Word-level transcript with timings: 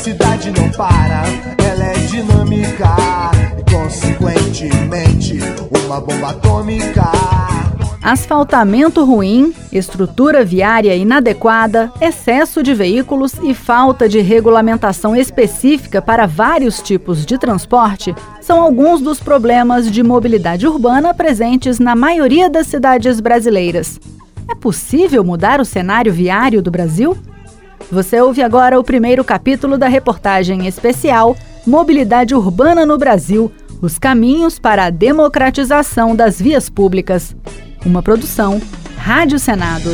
cidade 0.00 0.50
não 0.50 0.70
para, 0.70 1.24
ela 1.62 1.84
é 1.84 1.98
dinâmica 2.06 2.96
e, 3.58 3.70
consequentemente, 3.70 5.38
uma 5.84 6.00
bomba 6.00 6.30
atômica. 6.30 7.02
Asfaltamento 8.02 9.04
ruim, 9.04 9.52
estrutura 9.70 10.42
viária 10.42 10.96
inadequada, 10.96 11.92
excesso 12.00 12.62
de 12.62 12.72
veículos 12.72 13.34
e 13.42 13.52
falta 13.52 14.08
de 14.08 14.20
regulamentação 14.20 15.14
específica 15.14 16.00
para 16.00 16.24
vários 16.24 16.80
tipos 16.80 17.26
de 17.26 17.36
transporte 17.36 18.14
são 18.40 18.58
alguns 18.58 19.02
dos 19.02 19.20
problemas 19.20 19.90
de 19.90 20.02
mobilidade 20.02 20.66
urbana 20.66 21.12
presentes 21.12 21.78
na 21.78 21.94
maioria 21.94 22.48
das 22.48 22.68
cidades 22.68 23.20
brasileiras. 23.20 24.00
É 24.50 24.54
possível 24.54 25.22
mudar 25.22 25.60
o 25.60 25.64
cenário 25.64 26.10
viário 26.10 26.62
do 26.62 26.70
Brasil? 26.70 27.14
Você 27.90 28.20
ouve 28.20 28.40
agora 28.40 28.78
o 28.78 28.84
primeiro 28.84 29.24
capítulo 29.24 29.76
da 29.76 29.88
reportagem 29.88 30.68
especial 30.68 31.36
Mobilidade 31.66 32.36
Urbana 32.36 32.86
no 32.86 32.96
Brasil 32.96 33.50
os 33.82 33.98
caminhos 33.98 34.60
para 34.60 34.84
a 34.84 34.90
democratização 34.90 36.14
das 36.14 36.40
vias 36.40 36.70
públicas. 36.70 37.34
Uma 37.84 38.00
produção 38.00 38.60
Rádio 38.96 39.40
Senado. 39.40 39.90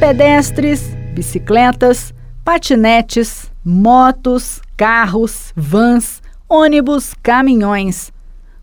Pedestres, 0.00 0.90
bicicletas, 1.14 2.12
patinetes, 2.44 3.52
motos, 3.64 4.60
carros, 4.76 5.52
vans, 5.54 6.20
ônibus, 6.48 7.14
caminhões. 7.22 8.10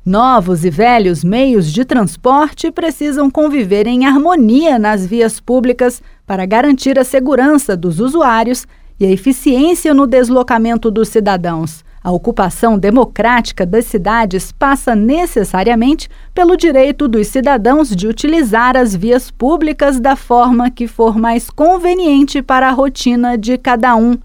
Novos 0.04 0.66
e 0.66 0.70
velhos 0.70 1.24
meios 1.24 1.72
de 1.72 1.86
transporte 1.86 2.70
precisam 2.72 3.30
conviver 3.30 3.88
em 3.88 4.06
harmonia 4.06 4.78
nas 4.80 5.06
vias 5.06 5.40
públicas 5.40 6.02
para 6.28 6.46
garantir 6.46 7.00
a 7.00 7.06
segurança 7.06 7.78
dos 7.78 8.02
usuários 8.02 8.68
e 9.00 9.06
a 9.06 9.10
eficiência 9.10 9.94
no 9.94 10.06
deslocamento 10.06 10.92
dos 10.92 11.08
cidadãos. 11.08 11.86
A 12.04 12.12
ocupação 12.12 12.78
democrática 12.78 13.66
das 13.66 13.86
cidades 13.86 14.52
passa 14.52 14.94
necessariamente 14.94 16.10
pelo 16.34 16.58
direito 16.58 17.08
dos 17.08 17.28
cidadãos 17.28 17.96
de 17.96 18.08
utilizar 18.08 18.76
as 18.76 18.94
vias 18.94 19.32
públicas 19.32 20.00
da 20.00 20.16
forma 20.16 20.70
que 20.70 20.86
for 20.86 21.18
mais 21.18 21.50
conveniente 21.50 22.42
para 22.42 22.68
a 22.68 22.72
rotina 22.72 23.38
de 23.38 23.58
cada 23.58 23.96
um, 23.96 24.18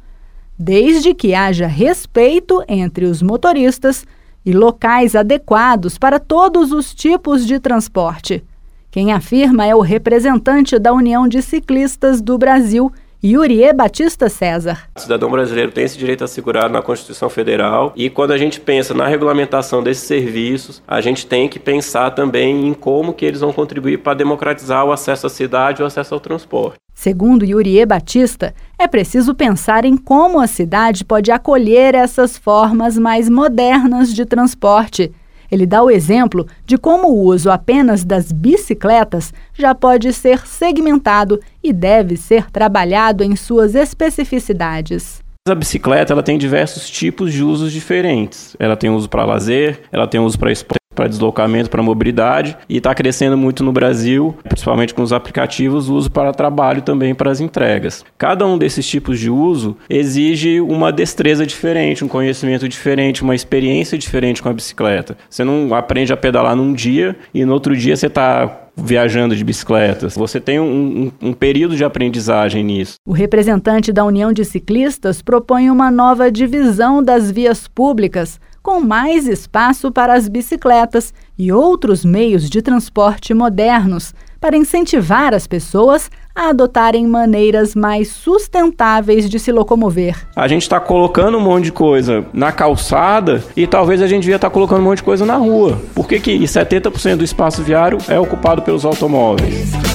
desde 0.59 1.15
que 1.15 1.35
haja 1.35 1.67
respeito 1.67 2.63
entre 2.69 3.05
os 3.05 3.23
motoristas 3.23 4.05
e 4.45 4.53
locais 4.53 5.15
adequados 5.15 5.99
para 5.99 6.19
todos 6.19 6.73
os 6.73 6.93
tipos 6.95 7.47
de 7.47 7.61
transporte. 7.61 8.45
Quem 8.93 9.11
afirma 9.11 9.65
é 9.65 9.75
o 9.75 9.81
representante 9.81 10.79
da 10.79 10.93
União 10.93 11.27
de 11.27 11.41
Ciclistas 11.41 12.21
do 12.21 12.37
Brasil, 12.37 12.93
Yurie 13.25 13.73
Batista 13.73 14.29
César. 14.29 14.83
O 14.95 15.01
cidadão 15.01 15.31
brasileiro 15.31 15.73
tem 15.73 15.85
esse 15.85 15.97
direito 15.97 16.23
assegurado 16.25 16.75
na 16.75 16.83
Constituição 16.83 17.31
Federal 17.31 17.95
e 17.97 18.11
quando 18.11 18.33
a 18.33 18.37
gente 18.37 18.61
pensa 18.61 18.93
na 18.93 19.07
regulamentação 19.07 19.83
desses 19.83 20.05
serviços, 20.05 20.83
a 20.87 21.01
gente 21.01 21.27
tem 21.27 21.49
que 21.49 21.59
pensar 21.59 22.11
também 22.11 22.69
em 22.69 22.75
como 22.75 23.15
que 23.15 23.25
eles 23.25 23.41
vão 23.41 23.51
contribuir 23.51 23.97
para 23.97 24.13
democratizar 24.13 24.85
o 24.85 24.93
acesso 24.93 25.27
à 25.27 25.31
cidade 25.31 25.81
e 25.81 25.85
o 25.85 25.87
acesso 25.87 26.13
ao 26.13 26.21
transporte. 26.21 26.77
Segundo 26.93 27.47
Yurie 27.47 27.87
Batista, 27.87 28.55
é 28.79 28.87
preciso 28.87 29.35
pensar 29.35 29.87
em 29.87 29.97
como 29.97 30.39
a 30.39 30.47
cidade 30.47 31.03
pode 31.03 31.33
acolher 31.33 31.95
essas 31.95 32.37
formas 32.37 32.99
mais 32.99 33.31
modernas 33.31 34.13
de 34.13 34.27
transporte 34.27 35.11
ele 35.53 35.67
dá 35.67 35.83
o 35.83 35.91
exemplo 35.91 36.47
de 36.65 36.79
como 36.79 37.09
o 37.09 37.27
uso 37.27 37.51
apenas 37.51 38.05
das 38.05 38.33
bicicletas 38.33 39.35
já 39.53 39.75
pode 39.75 40.11
ser 40.15 40.47
segmentado 40.47 41.39
e 41.63 41.75
deve 41.75 42.17
ser 42.17 42.51
trabalhado 42.51 43.23
em 43.23 43.37
suas 43.37 43.75
especificidades. 43.75 45.23
A 45.47 45.55
bicicleta 45.55 46.15
ela 46.15 46.23
tem 46.23 46.39
diversos 46.39 46.89
tipos 46.89 47.33
de 47.33 47.45
usos 47.45 47.71
diferentes. 47.71 48.57
Ela 48.59 48.77
tem 48.77 48.89
uso 48.89 49.11
para 49.11 49.27
lazer, 49.27 49.83
ela 49.93 50.07
tem 50.07 50.21
uso 50.21 50.39
para 50.39 50.51
esporte 50.51 50.82
para 50.95 51.09
deslocamento, 51.09 51.71
para 51.71 51.83
mobilidade 51.83 52.57
e 52.69 52.79
está 52.79 52.95
crescendo 52.95 53.37
muito 53.37 53.65
no 53.65 53.73
Brasil, 53.73 54.37
principalmente 54.49 54.95
com 54.95 55.03
os 55.03 55.13
aplicativos, 55.13 55.89
uso 55.89 56.11
para 56.11 56.33
trabalho 56.33 56.83
também 56.83 57.15
para 57.15 57.31
as 57.31 57.41
entregas. 57.41 58.05
Cada 58.17 58.47
um 58.47 58.59
desses 58.59 58.87
tipos 58.87 59.19
de 59.19 59.31
uso 59.31 59.77
exige 59.89 60.61
uma 60.61 60.93
destreza 60.93 61.47
diferente, 61.47 62.05
um 62.05 62.09
conhecimento 62.09 62.69
diferente, 62.69 63.23
uma 63.23 63.35
experiência 63.35 63.97
diferente 63.97 64.43
com 64.43 64.49
a 64.49 64.53
bicicleta. 64.53 65.17
Você 65.29 65.45
não 65.45 65.75
aprende 65.75 66.13
a 66.13 66.17
pedalar 66.17 66.57
num 66.57 66.73
dia 66.73 67.17
e 67.33 67.45
no 67.45 67.53
outro 67.53 67.77
dia 67.77 67.97
você 67.97 68.07
está 68.07 68.63
viajando 68.77 69.37
de 69.37 69.45
bicicleta. 69.45 70.09
Você 70.09 70.41
tem 70.41 70.59
um, 70.59 71.13
um, 71.23 71.29
um, 71.29 71.33
período 71.33 71.77
de 71.77 71.85
aprendizagem 71.85 72.65
nisso. 72.65 72.95
O 73.07 73.13
representante 73.13 73.93
da 73.93 74.05
União 74.05 74.33
de 74.33 74.45
Ciclistas 74.45 75.21
propõe 75.21 75.71
uma 75.71 75.91
nova 75.91 76.31
divisão 76.31 77.03
das 77.03 77.31
vias 77.31 77.69
públicas 77.69 78.41
com 78.63 78.81
mais 78.81 79.27
espaço 79.27 79.91
para 79.91 80.15
as 80.15 80.29
bicicletas 80.29 81.13
e 81.37 81.51
outros 81.51 82.05
meios 82.05 82.49
de 82.49 82.63
transporte 82.63 83.35
modernos, 83.35 84.15
para 84.41 84.57
incentivar 84.57 85.35
as 85.35 85.47
pessoas 85.47 86.11
a 86.35 86.49
adotarem 86.49 87.07
maneiras 87.07 87.75
mais 87.75 88.09
sustentáveis 88.09 89.29
de 89.29 89.39
se 89.39 89.53
locomover. 89.53 90.17
A 90.35 90.49
gente 90.49 90.63
está 90.63 90.81
colocando 90.81 91.39
um 91.39 91.41
monte 91.41 91.65
de 91.65 91.73
coisa 91.73 92.25
na 92.33 92.51
calçada 92.51 93.43
e 93.57 93.67
talvez 93.67 94.01
a 94.01 94.07
gente 94.07 94.23
devia 94.23 94.37
estar 94.37 94.49
tá 94.49 94.53
colocando 94.53 94.81
um 94.81 94.85
monte 94.85 94.99
de 94.99 95.05
coisa 95.05 95.27
na 95.27 95.37
rua. 95.37 95.81
Por 95.95 96.09
que, 96.09 96.19
que 96.19 96.39
70% 96.39 97.17
do 97.17 97.25
espaço 97.25 97.63
viário 97.63 97.99
é 98.09 98.19
ocupado 98.19 98.63
pelos 98.63 98.85
automóveis? 98.85 99.92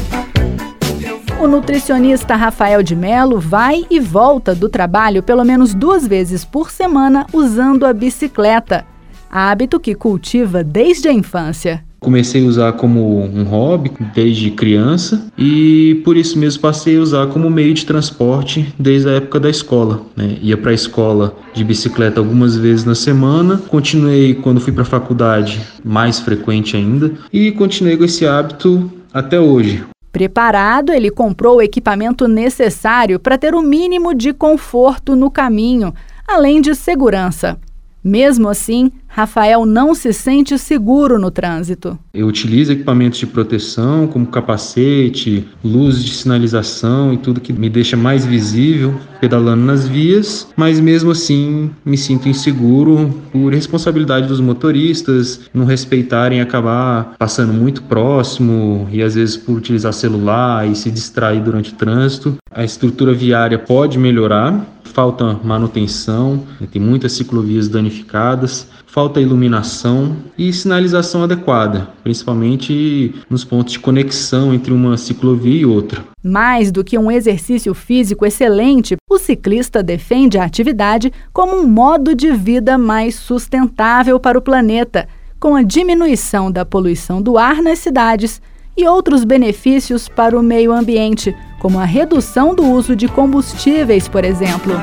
O 1.40 1.48
nutricionista 1.48 2.36
Rafael 2.36 2.82
de 2.82 2.96
Melo 2.96 3.40
vai 3.40 3.86
e 3.92 4.00
volta 4.00 4.56
do 4.56 4.68
trabalho 4.68 5.22
pelo 5.22 5.46
menos 5.46 5.76
duas 5.76 6.08
vezes 6.08 6.44
por 6.44 6.72
semana 6.72 7.28
usando 7.32 7.86
a 7.86 7.94
bicicleta, 7.94 8.84
hábito 9.30 9.80
que 9.80 9.94
cultiva 9.94 10.64
desde 10.64 11.08
a 11.08 11.14
infância. 11.14 11.84
Comecei 12.00 12.44
a 12.44 12.48
usar 12.48 12.74
como 12.74 13.22
um 13.24 13.44
hobby 13.44 13.92
desde 14.16 14.50
criança 14.50 15.28
e 15.38 16.02
por 16.04 16.18
isso 16.18 16.40
mesmo 16.40 16.60
passei 16.60 16.98
a 16.98 17.02
usar 17.02 17.28
como 17.28 17.52
meio 17.52 17.74
de 17.76 17.86
transporte 17.86 18.74
desde 18.80 19.08
a 19.08 19.14
época 19.14 19.40
da 19.40 19.50
escola. 19.50 20.02
Né? 20.16 20.40
Ia 20.42 20.58
para 20.58 20.72
a 20.72 20.76
escola 20.76 21.36
de 21.54 21.64
bicicleta 21.64 22.20
algumas 22.20 22.58
vezes 22.58 22.84
na 22.84 22.96
semana, 22.96 23.62
continuei 23.68 24.34
quando 24.34 24.60
fui 24.60 24.74
para 24.74 24.82
a 24.84 24.86
faculdade 24.86 25.62
mais 25.86 26.20
frequente 26.20 26.76
ainda 26.76 27.12
e 27.32 27.52
continuei 27.52 27.96
com 27.96 28.06
esse 28.06 28.26
hábito 28.26 28.92
até 29.14 29.40
hoje. 29.40 29.84
Preparado, 30.12 30.92
ele 30.92 31.12
comprou 31.12 31.58
o 31.58 31.62
equipamento 31.62 32.28
necessário 32.28 33.20
para 33.20 33.38
ter 33.38 33.54
o 33.54 33.62
mínimo 33.62 34.14
de 34.14 34.34
conforto 34.34 35.16
no 35.16 35.30
caminho, 35.30 35.94
além 36.28 36.62
de 36.62 36.74
segurança. 36.74 37.60
Mesmo 38.04 38.48
assim, 38.48 38.92
Rafael 39.18 39.66
não 39.66 39.96
se 39.96 40.14
sente 40.14 40.56
seguro 40.60 41.18
no 41.18 41.32
trânsito. 41.32 41.98
Eu 42.14 42.28
utilizo 42.28 42.72
equipamentos 42.72 43.18
de 43.18 43.26
proteção, 43.26 44.06
como 44.06 44.28
capacete, 44.28 45.44
luzes 45.66 46.04
de 46.04 46.14
sinalização 46.14 47.12
e 47.12 47.18
tudo 47.18 47.42
que 47.42 47.52
me 47.52 47.68
deixa 47.68 47.98
mais 47.98 48.24
visível 48.28 48.94
pedalando 49.20 49.66
nas 49.66 49.88
vias, 49.88 50.48
mas 50.56 50.80
mesmo 50.80 51.10
assim 51.10 51.72
me 51.84 51.98
sinto 51.98 52.30
inseguro 52.30 53.12
por 53.32 53.52
responsabilidade 53.52 54.28
dos 54.28 54.40
motoristas, 54.40 55.50
não 55.52 55.66
respeitarem 55.66 56.40
acabar 56.40 57.16
passando 57.18 57.52
muito 57.52 57.82
próximo 57.82 58.88
e 58.92 59.02
às 59.02 59.16
vezes 59.16 59.36
por 59.36 59.58
utilizar 59.58 59.94
celular 59.94 60.70
e 60.70 60.76
se 60.76 60.92
distrair 60.92 61.42
durante 61.42 61.74
o 61.74 61.76
trânsito. 61.76 62.36
A 62.52 62.64
estrutura 62.64 63.16
viária 63.16 63.58
pode 63.58 63.98
melhorar, 63.98 64.64
falta 64.84 65.40
manutenção, 65.44 66.44
tem 66.72 66.82
muitas 66.82 67.12
ciclovias 67.14 67.68
danificadas, 67.68 68.68
falta 68.98 69.22
iluminação 69.22 70.18
e 70.36 70.52
sinalização 70.52 71.22
adequada, 71.22 71.88
principalmente 72.02 73.14
nos 73.30 73.44
pontos 73.44 73.74
de 73.74 73.80
conexão 73.80 74.52
entre 74.52 74.74
uma 74.74 74.98
ciclovia 74.98 75.62
e 75.62 75.66
outra. 75.68 76.04
Mais 76.24 76.72
do 76.72 76.84
que 76.84 76.98
um 76.98 77.12
exercício 77.12 77.76
físico 77.76 78.26
excelente, 78.26 78.98
o 79.08 79.20
ciclista 79.20 79.84
defende 79.84 80.40
a 80.40 80.44
atividade 80.44 81.14
como 81.32 81.58
um 81.58 81.68
modo 81.68 82.16
de 82.16 82.32
vida 82.32 82.76
mais 82.76 83.14
sustentável 83.14 84.20
para 84.20 84.40
o 84.40 84.42
planeta, 84.42 85.08
com 85.40 85.54
a 85.54 85.62
diminuição 85.62 86.52
da 86.52 86.66
poluição 86.66 87.22
do 87.22 87.38
ar 87.38 87.62
nas 87.62 87.78
cidades 87.78 88.42
e 88.76 88.88
outros 88.88 89.24
benefícios 89.24 90.10
para 90.10 90.36
o 90.36 90.42
meio 90.42 90.74
ambiente, 90.74 91.36
como 91.60 91.78
a 91.78 91.86
redução 91.86 92.56
do 92.56 92.66
uso 92.66 92.96
de 92.96 93.08
combustíveis, 93.08 94.08
por 94.08 94.26
exemplo. 94.26 94.74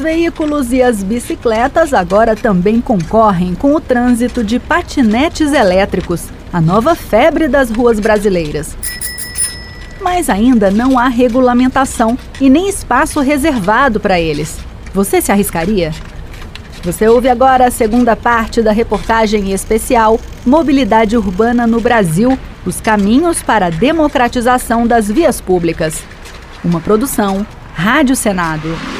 Os 0.00 0.04
veículos 0.04 0.72
e 0.72 0.82
as 0.82 1.02
bicicletas 1.02 1.92
agora 1.92 2.34
também 2.34 2.80
concorrem 2.80 3.54
com 3.54 3.74
o 3.74 3.80
trânsito 3.82 4.42
de 4.42 4.58
patinetes 4.58 5.52
elétricos, 5.52 6.24
a 6.50 6.58
nova 6.58 6.94
febre 6.94 7.46
das 7.46 7.70
ruas 7.70 8.00
brasileiras. 8.00 8.74
Mas 10.00 10.30
ainda 10.30 10.70
não 10.70 10.98
há 10.98 11.06
regulamentação 11.06 12.16
e 12.40 12.48
nem 12.48 12.66
espaço 12.66 13.20
reservado 13.20 14.00
para 14.00 14.18
eles. 14.18 14.56
Você 14.94 15.20
se 15.20 15.30
arriscaria? 15.30 15.92
Você 16.82 17.06
ouve 17.06 17.28
agora 17.28 17.66
a 17.66 17.70
segunda 17.70 18.16
parte 18.16 18.62
da 18.62 18.72
reportagem 18.72 19.52
especial 19.52 20.18
Mobilidade 20.46 21.14
Urbana 21.14 21.66
no 21.66 21.78
Brasil: 21.78 22.38
Os 22.64 22.80
caminhos 22.80 23.42
para 23.42 23.66
a 23.66 23.70
democratização 23.70 24.86
das 24.86 25.08
vias 25.08 25.42
públicas. 25.42 26.02
Uma 26.64 26.80
produção 26.80 27.46
Rádio 27.74 28.16
Senado. 28.16 28.99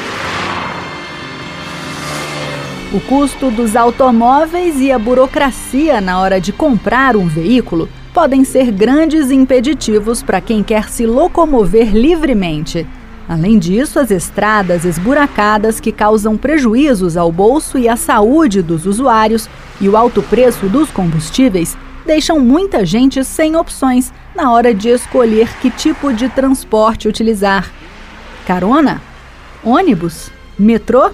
O 2.93 2.99
custo 2.99 3.49
dos 3.49 3.77
automóveis 3.77 4.81
e 4.81 4.91
a 4.91 4.99
burocracia 4.99 6.01
na 6.01 6.19
hora 6.19 6.41
de 6.41 6.51
comprar 6.51 7.15
um 7.15 7.25
veículo 7.25 7.87
podem 8.13 8.43
ser 8.43 8.69
grandes 8.69 9.31
impeditivos 9.31 10.21
para 10.21 10.41
quem 10.41 10.61
quer 10.61 10.89
se 10.89 11.05
locomover 11.05 11.95
livremente. 11.95 12.85
Além 13.29 13.57
disso, 13.57 13.97
as 13.97 14.11
estradas 14.11 14.83
esburacadas 14.83 15.79
que 15.79 15.93
causam 15.93 16.35
prejuízos 16.35 17.15
ao 17.15 17.31
bolso 17.31 17.77
e 17.77 17.87
à 17.87 17.95
saúde 17.95 18.61
dos 18.61 18.85
usuários 18.85 19.49
e 19.79 19.87
o 19.87 19.95
alto 19.95 20.21
preço 20.21 20.67
dos 20.67 20.91
combustíveis 20.91 21.77
deixam 22.05 22.41
muita 22.41 22.85
gente 22.85 23.23
sem 23.23 23.55
opções 23.55 24.11
na 24.35 24.51
hora 24.51 24.73
de 24.73 24.89
escolher 24.89 25.47
que 25.61 25.71
tipo 25.71 26.11
de 26.11 26.27
transporte 26.27 27.07
utilizar. 27.07 27.71
Carona? 28.45 29.01
Ônibus? 29.63 30.29
Metrô? 30.59 31.11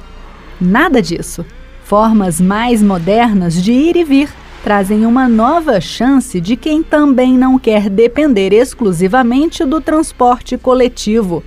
Nada 0.60 1.04
disso. 1.04 1.46
Formas 1.88 2.42
mais 2.42 2.84
modernas 2.84 3.64
de 3.64 3.72
ir 3.72 3.96
e 3.96 4.04
vir 4.04 4.30
trazem 4.62 5.06
uma 5.06 5.30
nova 5.30 5.80
chance 5.80 6.42
de 6.42 6.58
quem 6.58 6.84
também 6.84 7.38
não 7.38 7.58
quer 7.58 7.90
depender 7.90 8.52
exclusivamente 8.52 9.64
do 9.64 9.80
transporte 9.80 10.58
coletivo 10.58 11.42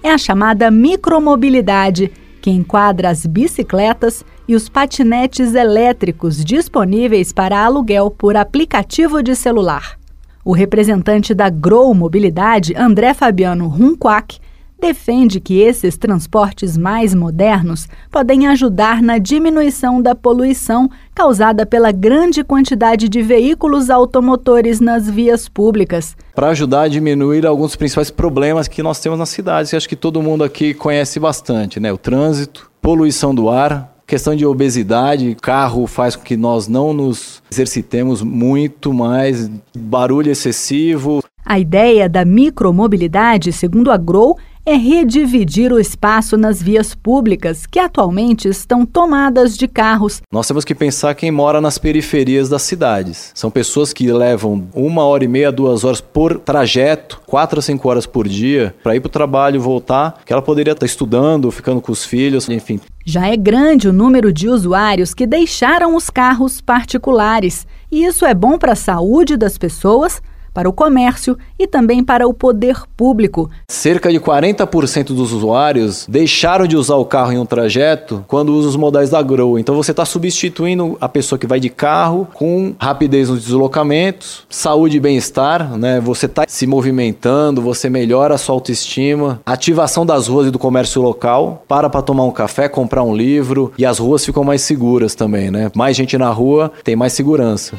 é 0.00 0.12
a 0.12 0.16
chamada 0.16 0.70
micromobilidade, 0.70 2.12
que 2.40 2.50
enquadra 2.50 3.10
as 3.10 3.26
bicicletas 3.26 4.24
e 4.46 4.54
os 4.54 4.68
patinetes 4.68 5.56
elétricos 5.56 6.44
disponíveis 6.44 7.32
para 7.32 7.58
aluguel 7.58 8.12
por 8.12 8.36
aplicativo 8.36 9.20
de 9.24 9.34
celular. 9.34 9.98
O 10.44 10.52
representante 10.52 11.34
da 11.34 11.50
Grow 11.50 11.92
Mobilidade, 11.92 12.76
André 12.76 13.12
Fabiano 13.12 13.66
Runquac, 13.66 14.38
defende 14.80 15.38
que 15.38 15.60
esses 15.60 15.96
transportes 15.96 16.76
mais 16.76 17.14
modernos 17.14 17.86
podem 18.10 18.46
ajudar 18.48 19.02
na 19.02 19.18
diminuição 19.18 20.00
da 20.00 20.14
poluição 20.14 20.90
causada 21.14 21.66
pela 21.66 21.92
grande 21.92 22.42
quantidade 22.42 23.08
de 23.08 23.22
veículos 23.22 23.90
automotores 23.90 24.80
nas 24.80 25.08
vias 25.08 25.48
públicas. 25.48 26.16
Para 26.34 26.48
ajudar 26.48 26.82
a 26.82 26.88
diminuir 26.88 27.46
alguns 27.46 27.68
dos 27.68 27.76
principais 27.76 28.10
problemas 28.10 28.66
que 28.66 28.82
nós 28.82 28.98
temos 28.98 29.18
nas 29.18 29.28
cidades, 29.28 29.70
que 29.70 29.76
acho 29.76 29.88
que 29.88 29.96
todo 29.96 30.22
mundo 30.22 30.42
aqui 30.42 30.72
conhece 30.72 31.20
bastante, 31.20 31.78
né? 31.78 31.92
O 31.92 31.98
trânsito, 31.98 32.70
poluição 32.80 33.34
do 33.34 33.50
ar, 33.50 33.94
questão 34.06 34.34
de 34.34 34.44
obesidade, 34.44 35.36
carro 35.40 35.86
faz 35.86 36.16
com 36.16 36.24
que 36.24 36.36
nós 36.36 36.66
não 36.66 36.92
nos 36.92 37.40
exercitemos 37.52 38.22
muito 38.22 38.92
mais, 38.92 39.48
barulho 39.76 40.32
excessivo. 40.32 41.22
A 41.44 41.58
ideia 41.60 42.08
da 42.08 42.24
micromobilidade, 42.24 43.52
segundo 43.52 43.90
a 43.90 43.96
Grow, 43.96 44.36
é 44.64 44.74
redividir 44.74 45.72
o 45.72 45.78
espaço 45.80 46.36
nas 46.36 46.62
vias 46.62 46.94
públicas, 46.94 47.66
que 47.66 47.78
atualmente 47.78 48.48
estão 48.48 48.84
tomadas 48.84 49.56
de 49.56 49.66
carros. 49.66 50.22
Nós 50.32 50.46
temos 50.46 50.64
que 50.64 50.74
pensar 50.74 51.14
quem 51.14 51.30
mora 51.30 51.60
nas 51.60 51.78
periferias 51.78 52.48
das 52.48 52.62
cidades. 52.62 53.32
São 53.34 53.50
pessoas 53.50 53.92
que 53.92 54.12
levam 54.12 54.68
uma 54.74 55.04
hora 55.04 55.24
e 55.24 55.28
meia, 55.28 55.50
duas 55.50 55.84
horas 55.84 56.00
por 56.00 56.38
trajeto, 56.38 57.20
quatro 57.26 57.58
a 57.58 57.62
cinco 57.62 57.88
horas 57.88 58.06
por 58.06 58.28
dia, 58.28 58.74
para 58.82 58.94
ir 58.94 59.00
para 59.00 59.08
o 59.08 59.12
trabalho 59.12 59.56
e 59.56 59.58
voltar, 59.58 60.20
que 60.24 60.32
ela 60.32 60.42
poderia 60.42 60.72
estar 60.72 60.86
estudando, 60.86 61.50
ficando 61.50 61.80
com 61.80 61.92
os 61.92 62.04
filhos, 62.04 62.48
enfim. 62.48 62.80
Já 63.04 63.26
é 63.26 63.36
grande 63.36 63.88
o 63.88 63.92
número 63.92 64.32
de 64.32 64.48
usuários 64.48 65.14
que 65.14 65.26
deixaram 65.26 65.96
os 65.96 66.10
carros 66.10 66.60
particulares, 66.60 67.66
e 67.90 68.04
isso 68.04 68.24
é 68.24 68.34
bom 68.34 68.58
para 68.58 68.72
a 68.72 68.76
saúde 68.76 69.36
das 69.36 69.56
pessoas, 69.56 70.22
para 70.52 70.68
o 70.68 70.72
comércio 70.72 71.36
e 71.58 71.66
também 71.66 72.02
para 72.02 72.26
o 72.26 72.34
poder 72.34 72.76
público. 72.96 73.50
Cerca 73.68 74.10
de 74.10 74.18
40% 74.18 75.08
dos 75.08 75.32
usuários 75.32 76.06
deixaram 76.08 76.66
de 76.66 76.76
usar 76.76 76.96
o 76.96 77.04
carro 77.04 77.32
em 77.32 77.38
um 77.38 77.46
trajeto 77.46 78.24
quando 78.26 78.54
usam 78.54 78.70
os 78.70 78.76
modais 78.76 79.10
da 79.10 79.22
Grow. 79.22 79.58
Então 79.58 79.74
você 79.74 79.90
está 79.90 80.04
substituindo 80.04 80.96
a 81.00 81.08
pessoa 81.08 81.38
que 81.38 81.46
vai 81.46 81.60
de 81.60 81.68
carro 81.68 82.28
com 82.34 82.74
rapidez 82.78 83.28
nos 83.28 83.44
deslocamentos, 83.44 84.46
saúde 84.48 84.96
e 84.96 85.00
bem-estar, 85.00 85.76
né? 85.76 86.00
Você 86.00 86.26
está 86.26 86.44
se 86.46 86.66
movimentando, 86.66 87.62
você 87.62 87.88
melhora 87.88 88.34
a 88.34 88.38
sua 88.38 88.54
autoestima, 88.54 89.40
ativação 89.44 90.04
das 90.04 90.28
ruas 90.28 90.48
e 90.48 90.50
do 90.50 90.58
comércio 90.58 91.02
local, 91.02 91.64
para 91.68 91.88
para 91.88 92.02
tomar 92.02 92.24
um 92.24 92.30
café, 92.30 92.68
comprar 92.68 93.02
um 93.02 93.14
livro 93.14 93.72
e 93.76 93.84
as 93.84 93.98
ruas 93.98 94.24
ficam 94.24 94.44
mais 94.44 94.62
seguras 94.62 95.14
também, 95.14 95.50
né? 95.50 95.70
Mais 95.74 95.96
gente 95.96 96.16
na 96.16 96.30
rua 96.30 96.72
tem 96.84 96.96
mais 96.96 97.12
segurança. 97.12 97.76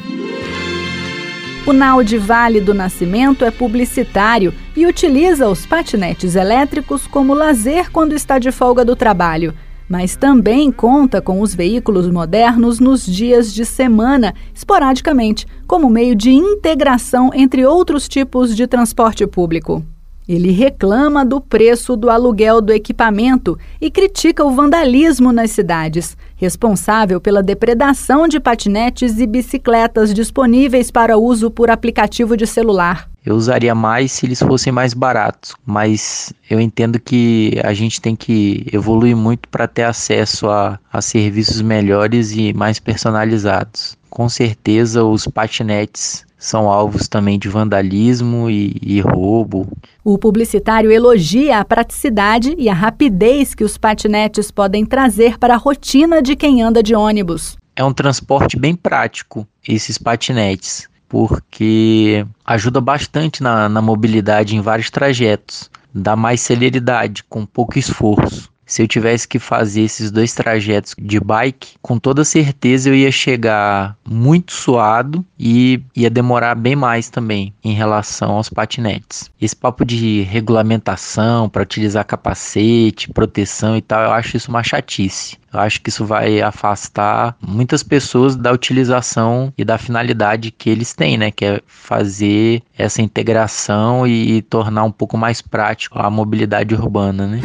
O 1.64 1.72
Nalde 1.72 2.18
Vale 2.18 2.60
do 2.60 2.74
Nascimento 2.74 3.44
é 3.44 3.50
publicitário 3.50 4.52
e 4.76 4.84
utiliza 4.84 5.48
os 5.48 5.64
patinetes 5.64 6.34
elétricos 6.34 7.06
como 7.06 7.34
lazer 7.34 7.88
quando 7.92 8.14
está 8.14 8.40
de 8.40 8.50
folga 8.50 8.84
do 8.84 8.96
trabalho, 8.96 9.54
mas 9.88 10.16
também 10.16 10.72
conta 10.72 11.22
com 11.22 11.40
os 11.40 11.54
veículos 11.54 12.10
modernos 12.10 12.80
nos 12.80 13.06
dias 13.06 13.54
de 13.54 13.64
semana, 13.64 14.34
esporadicamente, 14.52 15.46
como 15.64 15.88
meio 15.88 16.16
de 16.16 16.32
integração 16.32 17.30
entre 17.32 17.64
outros 17.64 18.08
tipos 18.08 18.56
de 18.56 18.66
transporte 18.66 19.24
público. 19.24 19.84
Ele 20.28 20.50
reclama 20.52 21.24
do 21.24 21.40
preço 21.40 21.96
do 21.96 22.08
aluguel 22.08 22.60
do 22.60 22.72
equipamento 22.72 23.58
e 23.80 23.90
critica 23.90 24.44
o 24.44 24.52
vandalismo 24.52 25.32
nas 25.32 25.50
cidades, 25.50 26.16
responsável 26.36 27.20
pela 27.20 27.42
depredação 27.42 28.28
de 28.28 28.38
patinetes 28.38 29.18
e 29.18 29.26
bicicletas 29.26 30.14
disponíveis 30.14 30.90
para 30.90 31.18
uso 31.18 31.50
por 31.50 31.70
aplicativo 31.70 32.36
de 32.36 32.46
celular. 32.46 33.08
Eu 33.24 33.36
usaria 33.36 33.74
mais 33.74 34.10
se 34.10 34.26
eles 34.26 34.40
fossem 34.40 34.72
mais 34.72 34.94
baratos, 34.94 35.54
mas 35.64 36.32
eu 36.50 36.60
entendo 36.60 36.98
que 36.98 37.60
a 37.62 37.72
gente 37.72 38.00
tem 38.00 38.16
que 38.16 38.66
evoluir 38.72 39.16
muito 39.16 39.48
para 39.48 39.68
ter 39.68 39.84
acesso 39.84 40.48
a, 40.48 40.78
a 40.92 41.00
serviços 41.00 41.62
melhores 41.62 42.32
e 42.32 42.52
mais 42.52 42.80
personalizados. 42.80 43.96
Com 44.10 44.28
certeza, 44.28 45.04
os 45.04 45.26
patinetes 45.26 46.24
são 46.42 46.68
alvos 46.68 47.06
também 47.06 47.38
de 47.38 47.48
vandalismo 47.48 48.50
e, 48.50 48.76
e, 48.82 49.00
roubo. 49.00 49.68
O 50.04 50.18
publicitário 50.18 50.90
elogia 50.90 51.60
a 51.60 51.64
praticidade 51.64 52.56
e 52.58 52.68
a 52.68 52.74
rapidez 52.74 53.54
que 53.54 53.62
os 53.62 53.78
patinetes 53.78 54.50
podem 54.50 54.84
trazer 54.84 55.38
para 55.38 55.54
a 55.54 55.56
rotina 55.56 56.20
de 56.20 56.34
quem 56.34 56.60
anda 56.60 56.82
de 56.82 56.96
ônibus. 56.96 57.56
É 57.76 57.84
um 57.84 57.92
transporte 57.92 58.58
bem 58.58 58.74
prático, 58.74 59.46
esses 59.66 59.96
patinetes, 59.96 60.88
porque 61.08 62.26
ajuda 62.44 62.80
bastante 62.80 63.40
na, 63.40 63.68
na 63.68 63.80
mobilidade 63.80 64.56
em 64.56 64.60
vários 64.60 64.90
trajetos, 64.90 65.70
dá 65.94 66.16
mais 66.16 66.40
celeridade, 66.40 67.22
com 67.22 67.46
pouco 67.46 67.78
esforço 67.78 68.51
se 68.72 68.80
eu 68.80 68.88
tivesse 68.88 69.28
que 69.28 69.38
fazer 69.38 69.82
esses 69.82 70.10
dois 70.10 70.32
trajetos 70.32 70.94
de 70.98 71.20
bike, 71.20 71.74
com 71.82 71.98
toda 71.98 72.24
certeza 72.24 72.88
eu 72.88 72.94
ia 72.94 73.12
chegar 73.12 73.98
muito 74.02 74.54
suado 74.54 75.22
e 75.38 75.82
ia 75.94 76.08
demorar 76.08 76.54
bem 76.54 76.74
mais 76.74 77.10
também 77.10 77.52
em 77.62 77.74
relação 77.74 78.30
aos 78.30 78.48
patinetes. 78.48 79.30
Esse 79.38 79.54
papo 79.54 79.84
de 79.84 80.22
regulamentação 80.22 81.50
para 81.50 81.62
utilizar 81.62 82.06
capacete, 82.06 83.12
proteção 83.12 83.76
e 83.76 83.82
tal, 83.82 84.04
eu 84.04 84.12
acho 84.12 84.38
isso 84.38 84.48
uma 84.48 84.62
chatice. 84.62 85.36
Eu 85.52 85.60
acho 85.60 85.78
que 85.82 85.90
isso 85.90 86.06
vai 86.06 86.40
afastar 86.40 87.36
muitas 87.46 87.82
pessoas 87.82 88.36
da 88.36 88.50
utilização 88.50 89.52
e 89.58 89.66
da 89.66 89.76
finalidade 89.76 90.50
que 90.50 90.70
eles 90.70 90.94
têm, 90.94 91.18
né? 91.18 91.30
Que 91.30 91.44
é 91.44 91.60
fazer 91.66 92.62
essa 92.78 93.02
integração 93.02 94.06
e 94.06 94.40
tornar 94.40 94.84
um 94.84 94.90
pouco 94.90 95.18
mais 95.18 95.42
prático 95.42 95.98
a 95.98 96.08
mobilidade 96.08 96.74
urbana, 96.74 97.26
né? 97.26 97.42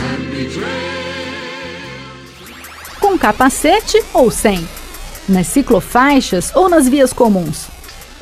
Com 3.17 3.19
capacete 3.19 3.99
ou 4.13 4.29
sem? 4.29 4.67
Nas 5.27 5.47
ciclofaixas 5.47 6.55
ou 6.55 6.69
nas 6.69 6.87
vias 6.87 7.11
comuns? 7.11 7.67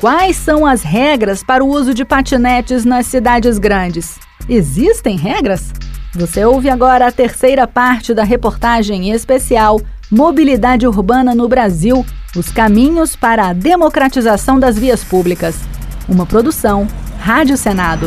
Quais 0.00 0.36
são 0.36 0.64
as 0.64 0.82
regras 0.82 1.42
para 1.42 1.62
o 1.62 1.68
uso 1.68 1.92
de 1.92 2.04
patinetes 2.04 2.84
nas 2.84 3.06
cidades 3.06 3.58
grandes? 3.58 4.18
Existem 4.48 5.16
regras? 5.16 5.70
Você 6.14 6.44
ouve 6.44 6.70
agora 6.70 7.06
a 7.06 7.12
terceira 7.12 7.66
parte 7.66 8.14
da 8.14 8.24
reportagem 8.24 9.10
especial 9.10 9.80
Mobilidade 10.10 10.86
Urbana 10.86 11.34
no 11.34 11.46
Brasil 11.46 12.04
Os 12.34 12.50
Caminhos 12.50 13.14
para 13.14 13.48
a 13.48 13.52
Democratização 13.52 14.58
das 14.58 14.78
Vias 14.78 15.04
Públicas. 15.04 15.56
Uma 16.08 16.24
produção 16.24 16.86
Rádio 17.18 17.56
Senado. 17.56 18.06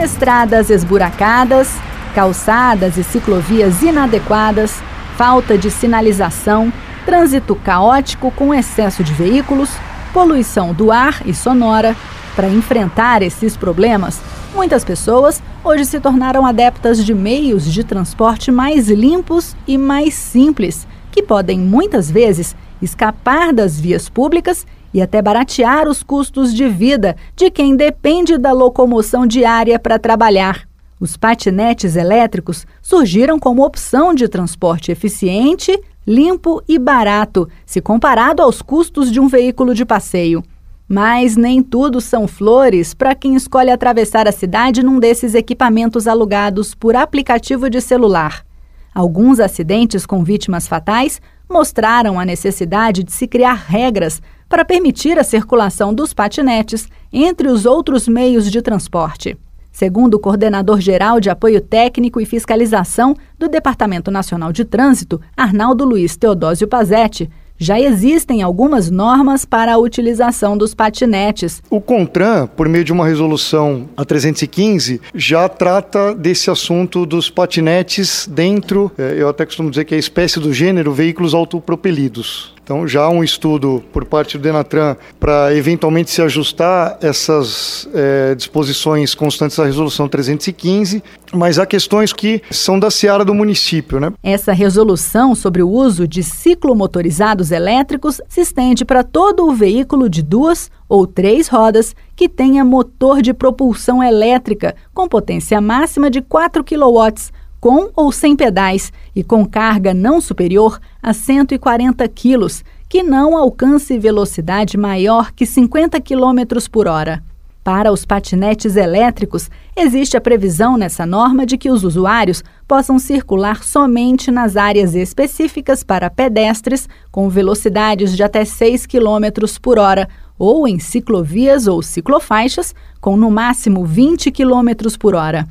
Estradas 0.00 0.70
esburacadas, 0.70 1.76
calçadas 2.14 2.96
e 2.96 3.04
ciclovias 3.04 3.82
inadequadas, 3.82 4.82
falta 5.16 5.56
de 5.56 5.70
sinalização, 5.70 6.72
trânsito 7.04 7.54
caótico 7.54 8.30
com 8.30 8.54
excesso 8.54 9.02
de 9.04 9.12
veículos, 9.12 9.70
poluição 10.12 10.72
do 10.72 10.90
ar 10.90 11.22
e 11.24 11.34
sonora. 11.34 11.96
Para 12.34 12.48
enfrentar 12.48 13.20
esses 13.22 13.56
problemas, 13.56 14.20
Muitas 14.54 14.84
pessoas 14.84 15.42
hoje 15.62 15.84
se 15.84 16.00
tornaram 16.00 16.46
adeptas 16.46 17.04
de 17.04 17.14
meios 17.14 17.64
de 17.64 17.84
transporte 17.84 18.50
mais 18.50 18.88
limpos 18.88 19.54
e 19.66 19.76
mais 19.76 20.14
simples, 20.14 20.86
que 21.12 21.22
podem 21.22 21.58
muitas 21.58 22.10
vezes 22.10 22.56
escapar 22.80 23.52
das 23.52 23.78
vias 23.78 24.08
públicas 24.08 24.66
e 24.92 25.02
até 25.02 25.20
baratear 25.20 25.86
os 25.86 26.02
custos 26.02 26.54
de 26.54 26.68
vida 26.68 27.14
de 27.36 27.50
quem 27.50 27.76
depende 27.76 28.38
da 28.38 28.52
locomoção 28.52 29.26
diária 29.26 29.78
para 29.78 29.98
trabalhar. 29.98 30.67
Os 31.00 31.16
patinetes 31.16 31.94
elétricos 31.94 32.66
surgiram 32.82 33.38
como 33.38 33.64
opção 33.64 34.12
de 34.12 34.28
transporte 34.28 34.90
eficiente, 34.90 35.78
limpo 36.04 36.60
e 36.66 36.78
barato, 36.78 37.48
se 37.64 37.80
comparado 37.80 38.42
aos 38.42 38.60
custos 38.60 39.10
de 39.12 39.20
um 39.20 39.28
veículo 39.28 39.74
de 39.74 39.84
passeio. 39.84 40.42
Mas 40.88 41.36
nem 41.36 41.62
tudo 41.62 42.00
são 42.00 42.26
flores 42.26 42.94
para 42.94 43.14
quem 43.14 43.36
escolhe 43.36 43.70
atravessar 43.70 44.26
a 44.26 44.32
cidade 44.32 44.82
num 44.82 44.98
desses 44.98 45.34
equipamentos 45.34 46.08
alugados 46.08 46.74
por 46.74 46.96
aplicativo 46.96 47.70
de 47.70 47.80
celular. 47.80 48.44
Alguns 48.92 49.38
acidentes 49.38 50.04
com 50.04 50.24
vítimas 50.24 50.66
fatais 50.66 51.20
mostraram 51.48 52.18
a 52.18 52.24
necessidade 52.24 53.04
de 53.04 53.12
se 53.12 53.28
criar 53.28 53.54
regras 53.54 54.20
para 54.48 54.64
permitir 54.64 55.18
a 55.18 55.24
circulação 55.24 55.94
dos 55.94 56.12
patinetes 56.12 56.88
entre 57.12 57.48
os 57.48 57.66
outros 57.66 58.08
meios 58.08 58.50
de 58.50 58.60
transporte. 58.60 59.36
Segundo 59.70 60.14
o 60.14 60.18
coordenador 60.18 60.80
geral 60.80 61.20
de 61.20 61.30
apoio 61.30 61.60
técnico 61.60 62.20
e 62.20 62.26
fiscalização 62.26 63.14
do 63.38 63.48
Departamento 63.48 64.10
Nacional 64.10 64.52
de 64.52 64.64
Trânsito, 64.64 65.20
Arnaldo 65.36 65.84
Luiz 65.84 66.16
Teodósio 66.16 66.66
Pazetti, 66.66 67.30
já 67.58 67.80
existem 67.80 68.40
algumas 68.40 68.88
normas 68.88 69.44
para 69.44 69.74
a 69.74 69.78
utilização 69.78 70.56
dos 70.56 70.74
patinetes. 70.74 71.60
O 71.68 71.80
CONTRAN, 71.80 72.46
por 72.46 72.68
meio 72.68 72.84
de 72.84 72.92
uma 72.92 73.04
resolução 73.04 73.88
a 73.96 74.04
315, 74.04 75.00
já 75.14 75.48
trata 75.48 76.14
desse 76.14 76.50
assunto 76.50 77.04
dos 77.04 77.28
patinetes 77.28 78.28
dentro, 78.30 78.92
eh, 78.96 79.16
eu 79.18 79.28
até 79.28 79.44
costumo 79.44 79.70
dizer 79.70 79.84
que 79.84 79.94
é 79.94 79.96
a 79.96 80.00
espécie 80.00 80.38
do 80.38 80.52
gênero 80.52 80.92
veículos 80.92 81.34
autopropelidos. 81.34 82.54
Então, 82.68 82.86
já 82.86 83.04
há 83.04 83.08
um 83.08 83.24
estudo 83.24 83.82
por 83.94 84.04
parte 84.04 84.36
do 84.36 84.42
Denatran 84.42 84.94
para 85.18 85.56
eventualmente 85.56 86.10
se 86.10 86.20
ajustar 86.20 86.98
essas 87.00 87.88
é, 87.94 88.34
disposições 88.34 89.14
constantes 89.14 89.56
da 89.56 89.64
Resolução 89.64 90.06
315, 90.06 91.02
mas 91.32 91.58
há 91.58 91.64
questões 91.64 92.12
que 92.12 92.42
são 92.50 92.78
da 92.78 92.90
seara 92.90 93.24
do 93.24 93.32
município. 93.32 93.98
Né? 93.98 94.12
Essa 94.22 94.52
resolução 94.52 95.34
sobre 95.34 95.62
o 95.62 95.70
uso 95.70 96.06
de 96.06 96.22
ciclomotorizados 96.22 97.52
elétricos 97.52 98.20
se 98.28 98.42
estende 98.42 98.84
para 98.84 99.02
todo 99.02 99.46
o 99.46 99.54
veículo 99.54 100.06
de 100.06 100.22
duas 100.22 100.70
ou 100.86 101.06
três 101.06 101.48
rodas 101.48 101.96
que 102.14 102.28
tenha 102.28 102.66
motor 102.66 103.22
de 103.22 103.32
propulsão 103.32 104.02
elétrica 104.02 104.76
com 104.92 105.08
potência 105.08 105.58
máxima 105.58 106.10
de 106.10 106.20
4 106.20 106.62
kW 106.62 107.14
com 107.60 107.90
ou 107.94 108.12
sem 108.12 108.36
pedais 108.36 108.92
e 109.14 109.22
com 109.22 109.44
carga 109.46 109.92
não 109.92 110.20
superior 110.20 110.80
a 111.02 111.12
140 111.12 112.06
quilos, 112.08 112.64
que 112.88 113.02
não 113.02 113.36
alcance 113.36 113.98
velocidade 113.98 114.76
maior 114.76 115.32
que 115.32 115.44
50 115.44 116.00
km 116.00 116.68
por 116.70 116.86
hora. 116.86 117.22
Para 117.62 117.92
os 117.92 118.04
patinetes 118.04 118.76
elétricos, 118.76 119.50
existe 119.76 120.16
a 120.16 120.20
previsão 120.22 120.78
nessa 120.78 121.04
norma 121.04 121.44
de 121.44 121.58
que 121.58 121.70
os 121.70 121.84
usuários 121.84 122.42
possam 122.66 122.98
circular 122.98 123.62
somente 123.62 124.30
nas 124.30 124.56
áreas 124.56 124.94
específicas 124.94 125.84
para 125.84 126.08
pedestres 126.08 126.88
com 127.10 127.28
velocidades 127.28 128.16
de 128.16 128.22
até 128.22 128.42
6 128.42 128.86
km 128.86 129.46
por 129.60 129.78
hora 129.78 130.08
ou 130.38 130.66
em 130.66 130.78
ciclovias 130.78 131.66
ou 131.66 131.82
ciclofaixas 131.82 132.74
com 133.02 133.18
no 133.18 133.30
máximo 133.30 133.84
20 133.84 134.30
km 134.30 134.96
por 134.98 135.14
hora. 135.14 135.46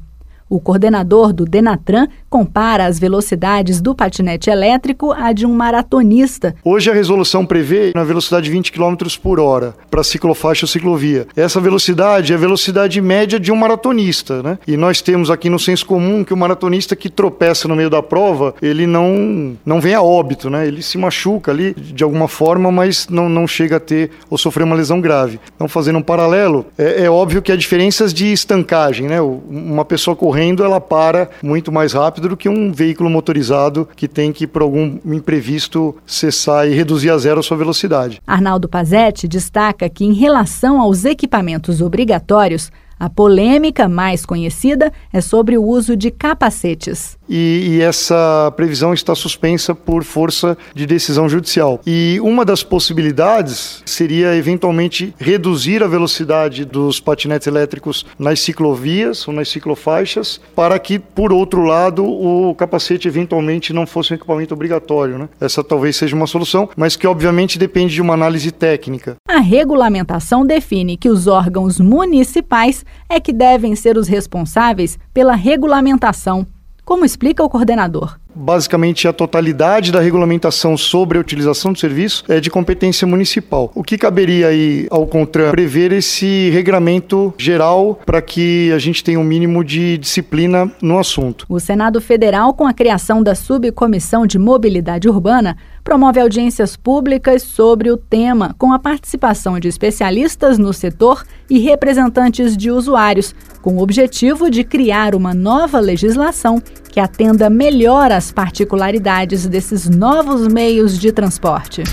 O 0.49 0.61
coordenador 0.61 1.33
do 1.33 1.43
Denatran 1.43 2.07
compara 2.29 2.85
as 2.85 2.97
velocidades 2.97 3.81
do 3.81 3.93
patinete 3.93 4.49
elétrico 4.49 5.11
à 5.11 5.33
de 5.33 5.45
um 5.45 5.53
maratonista. 5.53 6.55
Hoje 6.63 6.89
a 6.89 6.93
resolução 6.93 7.45
prevê 7.45 7.91
na 7.93 8.05
velocidade 8.05 8.45
de 8.45 8.51
20 8.51 8.71
km 8.71 8.95
por 9.21 9.41
hora 9.41 9.75
para 9.91 10.03
ciclofaixa 10.05 10.63
ou 10.63 10.69
ciclovia. 10.69 11.27
Essa 11.35 11.59
velocidade 11.59 12.31
é 12.31 12.35
a 12.35 12.39
velocidade 12.39 13.01
média 13.01 13.37
de 13.37 13.51
um 13.51 13.57
maratonista, 13.57 14.41
né? 14.41 14.57
E 14.65 14.77
nós 14.77 15.01
temos 15.01 15.29
aqui 15.29 15.49
no 15.49 15.59
senso 15.59 15.85
comum 15.85 16.23
que 16.23 16.33
o 16.33 16.37
maratonista 16.37 16.95
que 16.95 17.09
tropeça 17.09 17.67
no 17.67 17.75
meio 17.75 17.89
da 17.89 18.01
prova, 18.01 18.55
ele 18.61 18.87
não, 18.87 19.57
não 19.65 19.81
vem 19.81 19.95
a 19.95 20.01
óbito, 20.01 20.49
né? 20.49 20.65
Ele 20.65 20.81
se 20.81 20.97
machuca 20.97 21.51
ali 21.51 21.73
de 21.73 22.05
alguma 22.05 22.29
forma, 22.29 22.71
mas 22.71 23.09
não, 23.09 23.27
não 23.27 23.45
chega 23.45 23.77
a 23.77 23.81
ter 23.81 24.11
ou 24.29 24.37
sofrer 24.37 24.63
uma 24.63 24.77
lesão 24.77 25.01
grave. 25.01 25.41
Então, 25.55 25.67
fazendo 25.67 25.99
um 25.99 26.01
paralelo, 26.01 26.67
é, 26.77 27.03
é 27.03 27.09
óbvio 27.09 27.41
que 27.41 27.51
há 27.51 27.55
diferenças 27.57 28.13
de 28.13 28.31
estancagem, 28.31 29.07
né? 29.07 29.19
Uma 29.19 29.83
pessoa 29.83 30.15
correndo 30.15 30.36
correndo, 30.37 30.63
ela 30.63 30.79
para 30.79 31.31
muito 31.41 31.71
mais 31.71 31.93
rápido 31.93 32.29
do 32.29 32.37
que 32.37 32.47
um 32.47 32.71
veículo 32.71 33.09
motorizado 33.09 33.89
que 33.95 34.07
tem 34.07 34.31
que, 34.31 34.45
por 34.45 34.61
algum 34.61 34.99
imprevisto, 35.03 35.95
cessar 36.05 36.67
e 36.67 36.75
reduzir 36.75 37.09
a 37.09 37.17
zero 37.17 37.39
a 37.39 37.43
sua 37.43 37.57
velocidade. 37.57 38.21
Arnaldo 38.27 38.69
Pazetti 38.69 39.27
destaca 39.27 39.89
que, 39.89 40.05
em 40.05 40.13
relação 40.13 40.79
aos 40.79 41.05
equipamentos 41.05 41.81
obrigatórios, 41.81 42.71
a 42.99 43.09
polêmica 43.09 43.87
mais 43.87 44.25
conhecida 44.25 44.91
é 45.13 45.21
sobre 45.21 45.57
o 45.57 45.63
uso 45.63 45.95
de 45.95 46.11
capacetes. 46.11 47.17
E, 47.29 47.67
e, 47.67 47.81
essa 47.81 48.51
previsão 48.55 48.93
está 48.93 49.13
suspensa 49.13 49.75
por 49.75 50.03
força 50.03 50.57
de 50.73 50.85
decisão 50.85 51.27
judicial. 51.27 51.81
E 51.85 52.19
uma 52.21 52.45
das 52.45 52.63
possibilidades 52.63 53.83
seria 53.85 54.33
eventualmente 54.35 55.13
reduzir 55.17 55.83
a 55.83 55.87
velocidade 55.87 56.63
dos 56.63 57.01
patinetes 57.01 57.47
elétricos 57.47 58.05
nas 58.17 58.39
ciclovias 58.39 59.27
ou 59.27 59.33
nas 59.33 59.49
ciclofaixas, 59.49 60.39
para 60.55 60.79
que, 60.79 60.97
por 60.97 61.33
outro 61.33 61.63
lado, 61.63 62.05
o 62.05 62.55
capacete 62.55 63.07
eventualmente 63.07 63.73
não 63.73 63.85
fosse 63.85 64.13
um 64.13 64.15
equipamento 64.15 64.53
obrigatório. 64.53 65.17
Né? 65.17 65.29
Essa 65.39 65.63
talvez 65.63 65.97
seja 65.97 66.15
uma 66.15 66.27
solução, 66.27 66.69
mas 66.77 66.95
que 66.95 67.05
obviamente 67.05 67.59
depende 67.59 67.93
de 67.93 68.01
uma 68.01 68.13
análise 68.13 68.51
técnica. 68.51 69.17
A 69.27 69.39
regulamentação 69.39 70.45
define 70.45 70.95
que 70.95 71.09
os 71.09 71.27
órgãos 71.27 71.79
municipais 71.79 72.85
é 73.09 73.19
que 73.19 73.33
devem 73.33 73.75
ser 73.75 73.97
os 73.97 74.07
responsáveis 74.07 74.97
pela 75.13 75.35
regulamentação, 75.35 76.45
como 76.85 77.05
explica 77.05 77.43
o 77.43 77.49
coordenador 77.49 78.17
basicamente 78.37 79.07
a 79.07 79.13
totalidade 79.13 79.91
da 79.91 79.99
regulamentação 79.99 80.77
sobre 80.77 81.17
a 81.17 81.21
utilização 81.21 81.73
do 81.73 81.79
serviço 81.79 82.23
é 82.27 82.39
de 82.39 82.49
competência 82.49 83.07
municipal. 83.07 83.71
O 83.73 83.83
que 83.83 83.97
caberia 83.97 84.47
aí 84.47 84.87
ao 84.91 85.07
CONTRAN 85.07 85.51
prever 85.51 85.91
esse 85.91 86.49
regramento 86.51 87.33
geral 87.37 87.99
para 88.05 88.21
que 88.21 88.71
a 88.71 88.79
gente 88.79 89.03
tenha 89.03 89.19
um 89.19 89.23
mínimo 89.23 89.63
de 89.63 89.97
disciplina 89.97 90.71
no 90.81 90.99
assunto. 90.99 91.45
O 91.49 91.59
Senado 91.59 91.99
Federal, 91.99 92.53
com 92.53 92.67
a 92.67 92.73
criação 92.73 93.23
da 93.23 93.33
Subcomissão 93.33 94.27
de 94.27 94.37
Mobilidade 94.37 95.09
Urbana, 95.09 95.57
promove 95.83 96.19
audiências 96.19 96.75
públicas 96.75 97.41
sobre 97.41 97.89
o 97.89 97.97
tema, 97.97 98.53
com 98.57 98.73
a 98.73 98.79
participação 98.79 99.59
de 99.59 99.67
especialistas 99.67 100.57
no 100.57 100.73
setor 100.73 101.23
e 101.49 101.59
representantes 101.59 102.57
de 102.57 102.69
usuários, 102.69 103.33
com 103.61 103.77
o 103.77 103.81
objetivo 103.81 104.49
de 104.49 104.63
criar 104.63 105.15
uma 105.15 105.33
nova 105.33 105.79
legislação 105.79 106.61
que 106.97 107.01
atenda 107.01 107.47
melhor 107.47 108.11
às 108.11 108.31
particularidades 108.31 109.45
desses 109.45 109.87
novos 109.87 110.47
meios 110.47 110.97
de 110.97 111.11
transporte. 111.11 111.83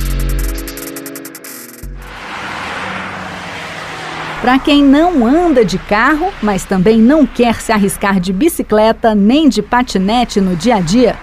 Para 4.40 4.58
quem 4.58 4.82
não 4.82 5.26
anda 5.26 5.62
de 5.62 5.76
carro, 5.76 6.32
mas 6.42 6.64
também 6.64 6.96
não 7.02 7.26
quer 7.26 7.60
se 7.60 7.70
arriscar 7.70 8.18
de 8.18 8.32
bicicleta 8.32 9.14
nem 9.14 9.46
de 9.46 9.60
patinete 9.60 10.40
no 10.40 10.56
dia 10.56 10.76
a 10.76 10.80
dia, 10.80 11.16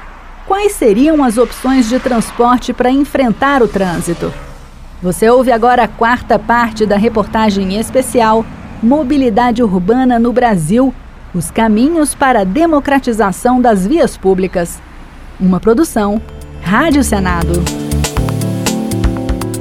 quais 0.46 0.74
seriam 0.74 1.24
as 1.24 1.40
opções 1.40 1.90
de 1.90 1.98
transporte 1.98 2.74
para 2.74 2.92
enfrentar 2.92 3.64
o 3.64 3.68
trânsito? 3.68 4.32
Você 5.02 5.28
ouve 5.28 5.52
agora 5.52 5.86
a 5.86 5.88
quarta 5.88 6.38
parte 6.38 6.86
da 6.86 6.98
reportagem 6.98 7.80
especial 7.80 8.46
Mobilidade 8.84 9.64
Urbana 9.64 10.20
no 10.20 10.32
Brasil 10.32 10.94
os 11.34 11.50
caminhos 11.50 12.14
para 12.14 12.42
a 12.42 12.44
democratização 12.44 13.62
das 13.62 13.88
vias 13.88 14.18
públicas. 14.18 14.82
Uma 15.40 15.60
produção 15.60 16.22
Rádio 16.62 17.04
Senado. 17.04 17.64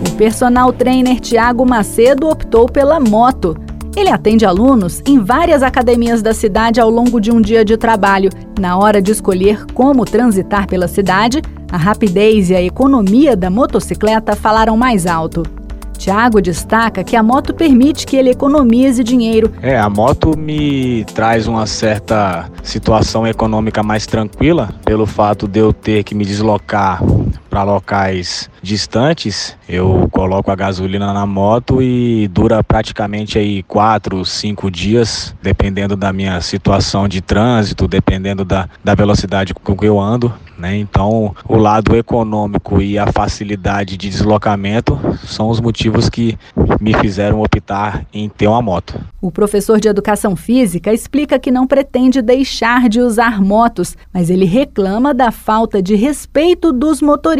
O 0.06 0.14
personal 0.16 0.72
trainer 0.72 1.18
Tiago 1.20 1.64
Macedo 1.64 2.28
optou 2.28 2.66
pela 2.66 3.00
moto. 3.00 3.56
Ele 3.96 4.10
atende 4.10 4.44
alunos 4.44 5.02
em 5.06 5.18
várias 5.18 5.62
academias 5.62 6.22
da 6.22 6.34
cidade 6.34 6.80
ao 6.80 6.90
longo 6.90 7.20
de 7.20 7.32
um 7.32 7.40
dia 7.40 7.64
de 7.64 7.76
trabalho. 7.76 8.30
Na 8.58 8.76
hora 8.76 9.00
de 9.00 9.10
escolher 9.10 9.64
como 9.72 10.04
transitar 10.04 10.66
pela 10.66 10.86
cidade, 10.86 11.42
a 11.72 11.76
rapidez 11.76 12.50
e 12.50 12.54
a 12.54 12.62
economia 12.62 13.36
da 13.36 13.50
motocicleta 13.50 14.36
falaram 14.36 14.76
mais 14.76 15.06
alto. 15.06 15.59
Tiago 16.00 16.40
destaca 16.40 17.04
que 17.04 17.14
a 17.14 17.22
moto 17.22 17.52
permite 17.52 18.06
que 18.06 18.16
ele 18.16 18.30
economize 18.30 19.04
dinheiro. 19.04 19.52
É, 19.60 19.78
a 19.78 19.90
moto 19.90 20.34
me 20.34 21.04
traz 21.14 21.46
uma 21.46 21.66
certa 21.66 22.50
situação 22.62 23.26
econômica 23.26 23.82
mais 23.82 24.06
tranquila, 24.06 24.70
pelo 24.82 25.04
fato 25.04 25.46
de 25.46 25.58
eu 25.58 25.74
ter 25.74 26.02
que 26.02 26.14
me 26.14 26.24
deslocar 26.24 27.02
para 27.50 27.64
locais 27.64 28.48
distantes, 28.62 29.56
eu 29.68 30.08
coloco 30.12 30.50
a 30.50 30.54
gasolina 30.54 31.12
na 31.12 31.26
moto 31.26 31.82
e 31.82 32.28
dura 32.28 32.62
praticamente 32.62 33.38
aí 33.38 33.64
quatro, 33.64 34.24
cinco 34.24 34.70
dias, 34.70 35.34
dependendo 35.42 35.96
da 35.96 36.12
minha 36.12 36.40
situação 36.40 37.08
de 37.08 37.20
trânsito, 37.20 37.88
dependendo 37.88 38.44
da, 38.44 38.68
da 38.84 38.94
velocidade 38.94 39.52
com 39.52 39.76
que 39.76 39.86
eu 39.86 39.98
ando. 39.98 40.32
Né? 40.56 40.76
Então, 40.76 41.34
o 41.48 41.56
lado 41.56 41.96
econômico 41.96 42.82
e 42.82 42.98
a 42.98 43.10
facilidade 43.10 43.96
de 43.96 44.10
deslocamento 44.10 44.98
são 45.24 45.48
os 45.48 45.58
motivos 45.58 46.10
que 46.10 46.38
me 46.78 46.92
fizeram 46.94 47.40
optar 47.40 48.04
em 48.12 48.28
ter 48.28 48.46
uma 48.46 48.60
moto. 48.60 49.00
O 49.22 49.30
professor 49.30 49.80
de 49.80 49.88
educação 49.88 50.36
física 50.36 50.92
explica 50.92 51.38
que 51.38 51.50
não 51.50 51.66
pretende 51.66 52.20
deixar 52.20 52.90
de 52.90 53.00
usar 53.00 53.40
motos, 53.40 53.96
mas 54.12 54.28
ele 54.28 54.44
reclama 54.44 55.14
da 55.14 55.30
falta 55.30 55.82
de 55.82 55.94
respeito 55.94 56.74
dos 56.74 57.00
motoristas. 57.00 57.39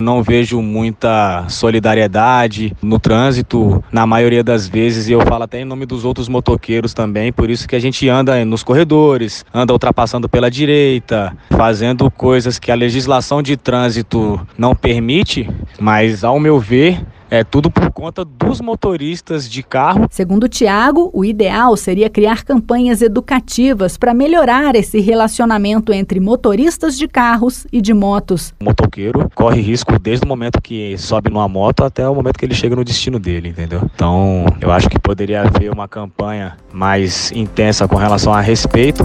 Não 0.00 0.22
vejo 0.22 0.60
muita 0.60 1.48
solidariedade 1.48 2.74
no 2.82 2.98
trânsito, 2.98 3.82
na 3.92 4.06
maioria 4.06 4.42
das 4.42 4.68
vezes, 4.68 5.08
e 5.08 5.12
eu 5.12 5.20
falo 5.20 5.44
até 5.44 5.60
em 5.60 5.64
nome 5.64 5.86
dos 5.86 6.04
outros 6.04 6.28
motoqueiros 6.28 6.92
também, 6.92 7.32
por 7.32 7.50
isso 7.50 7.68
que 7.68 7.76
a 7.76 7.80
gente 7.80 8.08
anda 8.08 8.44
nos 8.44 8.62
corredores, 8.62 9.44
anda 9.52 9.72
ultrapassando 9.72 10.28
pela 10.28 10.50
direita, 10.50 11.36
fazendo 11.50 12.10
coisas 12.10 12.58
que 12.58 12.70
a 12.70 12.74
legislação 12.74 13.42
de 13.42 13.56
trânsito 13.56 14.40
não 14.56 14.74
permite, 14.74 15.48
mas 15.78 16.24
ao 16.24 16.38
meu 16.38 16.58
ver, 16.58 17.00
é 17.30 17.42
tudo 17.42 17.70
por 17.70 17.90
conta 17.90 18.24
dos 18.24 18.60
motoristas 18.60 19.48
de 19.48 19.62
carro. 19.62 20.06
Segundo 20.10 20.48
Tiago, 20.48 21.10
o 21.12 21.24
ideal 21.24 21.76
seria 21.76 22.08
criar 22.08 22.44
campanhas 22.44 23.02
educativas 23.02 23.96
para 23.96 24.14
melhorar 24.14 24.74
esse 24.76 25.00
relacionamento 25.00 25.92
entre 25.92 26.20
motoristas 26.20 26.96
de 26.96 27.08
carros 27.08 27.66
e 27.72 27.80
de 27.80 27.92
motos. 27.92 28.54
O 28.60 28.64
motoqueiro 28.64 29.30
corre 29.34 29.60
risco 29.60 29.98
desde 29.98 30.24
o 30.24 30.28
momento 30.28 30.60
que 30.60 30.96
sobe 30.98 31.30
numa 31.30 31.48
moto 31.48 31.84
até 31.84 32.08
o 32.08 32.14
momento 32.14 32.38
que 32.38 32.44
ele 32.44 32.54
chega 32.54 32.76
no 32.76 32.84
destino 32.84 33.18
dele, 33.18 33.48
entendeu? 33.48 33.82
Então, 33.94 34.44
eu 34.60 34.70
acho 34.70 34.88
que 34.88 34.98
poderia 34.98 35.42
haver 35.42 35.70
uma 35.70 35.88
campanha 35.88 36.56
mais 36.72 37.32
intensa 37.32 37.88
com 37.88 37.96
relação 37.96 38.32
a 38.32 38.40
respeito. 38.40 39.04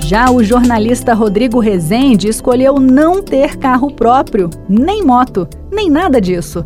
Já 0.00 0.30
o 0.30 0.44
jornalista 0.44 1.14
Rodrigo 1.14 1.58
Rezende 1.60 2.28
escolheu 2.28 2.74
não 2.74 3.22
ter 3.22 3.56
carro 3.56 3.90
próprio, 3.90 4.50
nem 4.68 5.02
moto, 5.02 5.48
nem 5.72 5.88
nada 5.88 6.20
disso. 6.20 6.64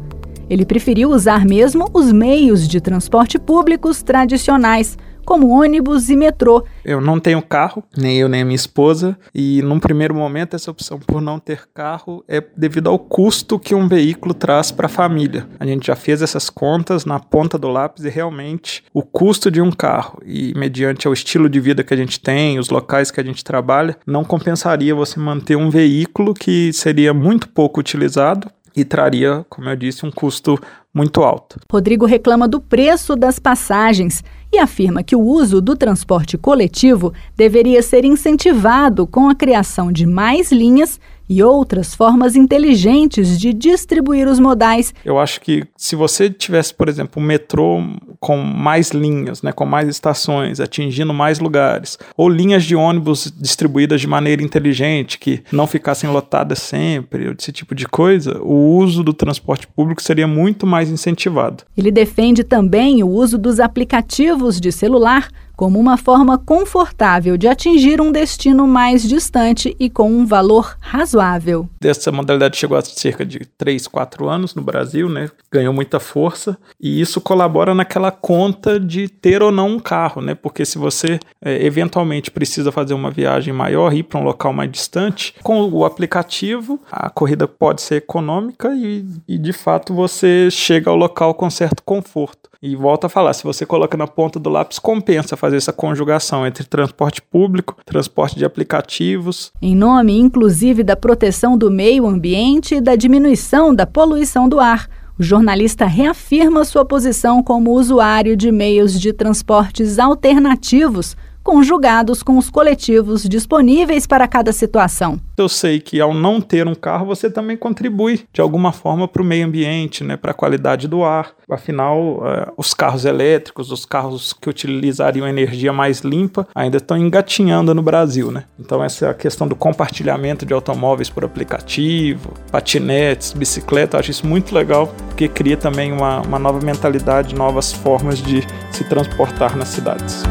Ele 0.50 0.64
preferiu 0.64 1.11
usar 1.11 1.45
mesmo 1.45 1.88
os 1.93 2.11
meios 2.11 2.67
de 2.67 2.81
transporte 2.81 3.38
públicos 3.38 4.02
tradicionais, 4.02 4.97
como 5.28 5.50
ônibus 5.50 6.09
e 6.09 6.17
metrô. 6.17 6.64
Eu 6.83 7.02
não 7.02 7.21
tenho 7.21 7.43
carro, 7.43 7.85
nem 7.95 8.17
eu 8.17 8.31
nem 8.31 8.43
minha 8.45 8.57
esposa, 8.57 9.14
e 9.35 9.61
num 9.61 9.78
primeiro 9.78 10.14
momento 10.14 10.57
essa 10.57 10.71
opção 10.71 10.99
por 10.99 11.21
não 11.21 11.38
ter 11.38 11.69
carro 11.75 12.25
é 12.26 12.43
devido 12.57 12.88
ao 12.88 12.99
custo 12.99 13.59
que 13.59 13.75
um 13.75 13.87
veículo 13.87 14.33
traz 14.33 14.73
para 14.73 14.87
a 14.87 14.88
família. 14.88 15.47
A 15.61 15.67
gente 15.67 15.88
já 15.88 15.95
fez 15.95 16.23
essas 16.23 16.49
contas 16.49 17.05
na 17.05 17.21
ponta 17.21 17.59
do 17.59 17.69
lápis 17.69 18.07
e 18.07 18.09
realmente 18.09 18.83
o 18.95 19.02
custo 19.02 19.50
de 19.50 19.61
um 19.61 19.71
carro 19.71 20.19
e 20.25 20.55
mediante 20.57 21.07
o 21.07 21.12
estilo 21.12 21.47
de 21.47 21.61
vida 21.61 21.85
que 21.85 21.93
a 21.93 21.97
gente 21.99 22.19
tem, 22.19 22.59
os 22.59 22.71
locais 22.71 23.11
que 23.11 23.21
a 23.21 23.25
gente 23.25 23.45
trabalha, 23.45 23.99
não 24.07 24.25
compensaria 24.25 24.95
você 24.95 25.21
manter 25.21 25.57
um 25.57 25.69
veículo 25.69 26.33
que 26.33 26.73
seria 26.73 27.12
muito 27.12 27.50
pouco 27.50 27.81
utilizado 27.81 28.50
e 28.80 28.85
traria, 28.85 29.44
como 29.49 29.68
eu 29.68 29.76
disse, 29.76 30.06
um 30.06 30.11
custo 30.11 30.58
muito 30.94 31.23
alto. 31.23 31.58
Rodrigo 31.70 32.06
reclama 32.06 32.47
do 32.47 32.61
preço 32.61 33.16
das 33.16 33.38
passagens 33.38 34.23
e 34.52 34.58
afirma 34.58 35.02
que 35.02 35.16
o 35.16 35.20
uso 35.20 35.61
do 35.61 35.76
transporte 35.76 36.38
coletivo 36.38 37.12
deveria 37.37 37.82
ser 37.82 38.04
incentivado 38.04 39.06
com 39.06 39.28
a 39.28 39.35
criação 39.35 39.92
de 39.92 40.06
mais 40.06 40.50
linhas 40.50 40.99
e 41.28 41.42
outras 41.42 41.94
formas 41.94 42.35
inteligentes 42.35 43.38
de 43.38 43.52
distribuir 43.52 44.26
os 44.28 44.38
modais. 44.38 44.94
Eu 45.04 45.18
acho 45.18 45.40
que 45.40 45.64
se 45.76 45.94
você 45.94 46.30
tivesse, 46.30 46.75
por 46.75 46.88
exemplo, 46.88 47.23
um 47.23 47.26
metrô 47.26 47.82
com 48.18 48.37
mais 48.38 48.90
linhas, 48.90 49.42
né, 49.42 49.52
com 49.52 49.66
mais 49.66 49.88
estações, 49.88 50.61
atingindo 50.61 51.12
mais 51.12 51.38
lugares, 51.38 51.99
ou 52.16 52.28
linhas 52.28 52.64
de 52.64 52.75
ônibus 52.75 53.32
distribuídas 53.37 54.00
de 54.00 54.06
maneira 54.06 54.42
inteligente, 54.42 55.18
que 55.18 55.42
não 55.52 55.66
ficassem 55.66 56.11
lotadas 56.11 56.58
sempre, 56.58 57.35
esse 57.38 57.52
tipo 57.52 57.75
de 57.75 57.87
coisa, 57.87 58.40
o 58.42 58.76
uso 58.76 59.02
do 59.02 59.12
transporte 59.12 59.66
público 59.66 60.02
seria 60.02 60.26
muito 60.26 60.66
mais 60.66 60.90
incentivado. 60.90 61.64
Ele 61.76 61.90
defende 61.90 62.42
também 62.42 63.02
o 63.02 63.08
uso 63.08 63.38
dos 63.38 63.61
aplicativos 63.61 64.61
de 64.61 64.73
celular 64.73 65.28
como 65.59 65.77
uma 65.77 65.97
forma 65.97 66.38
confortável 66.38 67.37
de 67.37 67.49
atingir 67.49 68.01
um 68.01 68.12
destino 68.12 68.64
mais 68.64 69.03
distante 69.03 69.75
e 69.81 69.90
com 69.90 70.09
um 70.09 70.25
valor 70.25 70.77
razoável. 70.81 71.68
Essa 71.83 72.12
modalidade 72.12 72.57
chegou 72.57 72.79
há 72.79 72.83
cerca 72.83 73.27
de 73.27 73.40
3, 73.40 73.88
4 73.88 74.29
anos 74.29 74.55
no 74.55 74.62
Brasil, 74.62 75.09
né? 75.09 75.29
ganhou 75.51 75.75
muita 75.75 75.99
força 75.99 76.57
e 76.81 77.01
isso 77.01 77.21
colabora 77.21 77.75
naquela 77.75 78.12
conta 78.12 78.79
de 78.79 79.09
ter 79.09 79.42
ou 79.42 79.51
não 79.51 79.71
um 79.71 79.81
carro, 79.81 80.23
né? 80.23 80.33
porque 80.33 80.64
se 80.64 80.79
você 80.79 81.18
é, 81.42 81.66
eventualmente 81.66 82.31
precisa 82.31 82.71
fazer 82.71 82.94
uma 82.94 83.11
viagem 83.11 83.53
maior, 83.53 83.92
ir 83.92 84.05
para 84.05 84.21
um 84.21 84.25
local 84.25 84.53
mais 84.53 84.71
distante, 84.71 85.35
com 85.42 85.68
o 85.68 85.85
aplicativo 85.85 86.81
a 86.88 87.11
corrida 87.11 87.49
pode 87.49 87.83
ser 87.83 87.97
econômica 87.97 88.73
e, 88.77 89.05
e 89.27 89.37
de 89.37 89.53
fato 89.53 89.92
você 89.92 90.49
chega 90.53 90.88
ao 90.88 90.97
local 90.97 91.35
com 91.35 91.51
certo 91.51 91.83
conforto. 91.83 92.49
E 92.61 92.75
volta 92.75 93.07
a 93.07 93.11
falar, 93.11 93.33
se 93.35 93.44
você 93.44 93.64
coloca 93.64 93.97
na 93.97 94.07
ponta 94.07 94.38
do 94.40 94.51
lápis, 94.51 94.81
compensa 94.81 95.37
fazer 95.37 95.47
essa 95.56 95.72
conjugação 95.72 96.46
entre 96.46 96.64
transporte 96.64 97.22
público, 97.22 97.76
transporte 97.84 98.37
de 98.37 98.44
aplicativos. 98.44 99.52
Em 99.61 99.74
nome, 99.74 100.18
inclusive, 100.18 100.82
da 100.82 100.96
proteção 100.96 101.56
do 101.56 101.70
meio 101.70 102.06
ambiente 102.06 102.76
e 102.76 102.80
da 102.80 102.96
diminuição 102.96 103.74
da 103.74 103.87
poluição 103.87 104.48
do 104.48 104.61
ar. 104.61 104.88
O 105.18 105.22
jornalista 105.22 105.84
reafirma 105.84 106.64
sua 106.64 106.84
posição 106.84 107.42
como 107.42 107.72
usuário 107.72 108.37
de 108.37 108.52
meios 108.52 108.98
de 109.00 109.12
transportes 109.12 109.98
alternativos 109.98 111.16
conjugados 111.42 112.22
com 112.22 112.37
os 112.37 112.51
coletivos 112.51 113.22
disponíveis 113.22 114.07
para 114.07 114.29
cada 114.29 114.53
situação. 114.53 115.20
Eu 115.37 115.48
sei 115.48 115.81
que 115.81 116.01
ao 116.01 116.12
não 116.12 116.40
ter 116.40 116.66
um 116.66 116.74
carro, 116.74 117.07
você 117.07 117.31
também 117.31 117.57
contribui 117.57 118.27
de 118.33 118.40
alguma 118.40 118.72
forma 118.72 119.07
para 119.07 119.22
o 119.22 119.24
meio 119.24 119.46
ambiente, 119.46 120.03
né, 120.05 120.16
para 120.16 120.33
a 120.33 120.35
qualidade 120.35 120.88
do 120.88 121.05
ar. 121.05 121.33
Afinal, 121.51 121.98
uh, 121.98 122.53
os 122.57 122.74
carros 122.74 123.05
elétricos, 123.05 123.72
os 123.72 123.87
carros 123.87 124.35
que 124.35 124.51
utilizariam 124.51 125.27
energia 125.27 125.72
mais 125.72 126.01
limpa, 126.01 126.46
ainda 126.55 126.77
estão 126.77 126.96
engatinhando 126.96 127.74
no 127.74 127.83
Brasil. 127.83 128.31
Né? 128.31 128.44
Então, 128.59 128.85
essa 128.85 129.07
é 129.07 129.14
questão 129.14 129.48
do 129.48 129.57
compartilhamento 129.57 130.44
de 130.44 130.53
automóveis 130.53 131.09
por 131.09 131.24
aplicativo, 131.24 132.33
patinetes, 132.51 133.33
bicicleta, 133.33 133.96
eu 133.96 134.01
acho 134.01 134.11
isso 134.11 134.27
muito 134.27 134.55
legal, 134.55 134.92
porque 135.09 135.29
cria 135.29 135.57
também 135.57 135.92
uma, 135.92 136.20
uma 136.20 136.38
nova 136.38 136.64
mentalidade, 136.64 137.35
novas 137.35 137.72
formas 137.72 138.22
de 138.22 138.42
se 138.70 138.85
transportar 138.85 139.57
nas 139.57 139.68
cidades. 139.68 140.22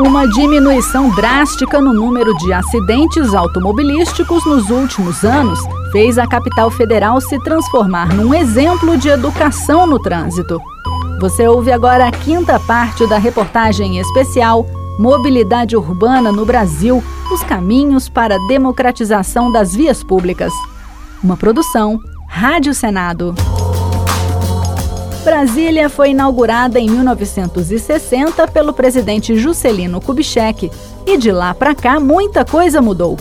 Uma 0.00 0.26
diminuição 0.26 1.10
drástica 1.10 1.80
no 1.80 1.92
número 1.92 2.34
de 2.38 2.52
acidentes 2.52 3.34
automobilísticos 3.34 4.44
nos 4.44 4.70
últimos 4.70 5.24
anos 5.24 5.58
fez 5.92 6.18
a 6.18 6.26
capital 6.26 6.70
federal 6.70 7.20
se 7.20 7.38
transformar 7.40 8.14
num 8.14 8.32
exemplo 8.34 8.96
de 8.96 9.08
educação 9.08 9.86
no 9.86 9.98
trânsito. 9.98 10.60
Você 11.20 11.46
ouve 11.46 11.70
agora 11.70 12.06
a 12.06 12.10
quinta 12.10 12.58
parte 12.58 13.06
da 13.06 13.18
reportagem 13.18 13.98
especial 13.98 14.66
Mobilidade 14.98 15.76
Urbana 15.76 16.32
no 16.32 16.44
Brasil 16.44 17.02
Os 17.32 17.42
Caminhos 17.42 18.08
para 18.08 18.36
a 18.36 18.46
Democratização 18.48 19.52
das 19.52 19.74
Vias 19.74 20.02
Públicas. 20.02 20.52
Uma 21.22 21.36
produção 21.36 22.00
Rádio 22.28 22.72
Senado. 22.74 23.34
Brasília 25.24 25.90
foi 25.90 26.10
inaugurada 26.10 26.80
em 26.80 26.88
1960 26.88 28.48
pelo 28.48 28.72
presidente 28.72 29.36
Juscelino 29.36 30.00
Kubitschek 30.00 30.70
e 31.06 31.18
de 31.18 31.30
lá 31.30 31.52
para 31.52 31.74
cá 31.74 32.00
muita 32.00 32.42
coisa 32.42 32.80
mudou. 32.80 33.18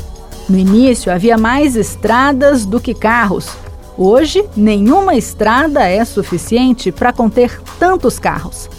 No 0.47 0.57
início 0.57 1.11
havia 1.11 1.37
mais 1.37 1.75
estradas 1.75 2.65
do 2.65 2.79
que 2.79 2.93
carros. 2.93 3.49
Hoje, 3.97 4.47
nenhuma 4.55 5.15
estrada 5.15 5.85
é 5.87 6.03
suficiente 6.05 6.89
para 6.89 7.11
conter 7.11 7.61
tantos 7.77 8.17
carros. 8.17 8.69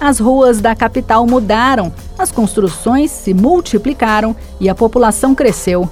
As 0.00 0.18
ruas 0.18 0.62
da 0.62 0.74
capital 0.74 1.26
mudaram, 1.26 1.92
as 2.18 2.32
construções 2.32 3.10
se 3.10 3.34
multiplicaram 3.34 4.34
e 4.58 4.70
a 4.70 4.74
população 4.74 5.34
cresceu. 5.34 5.86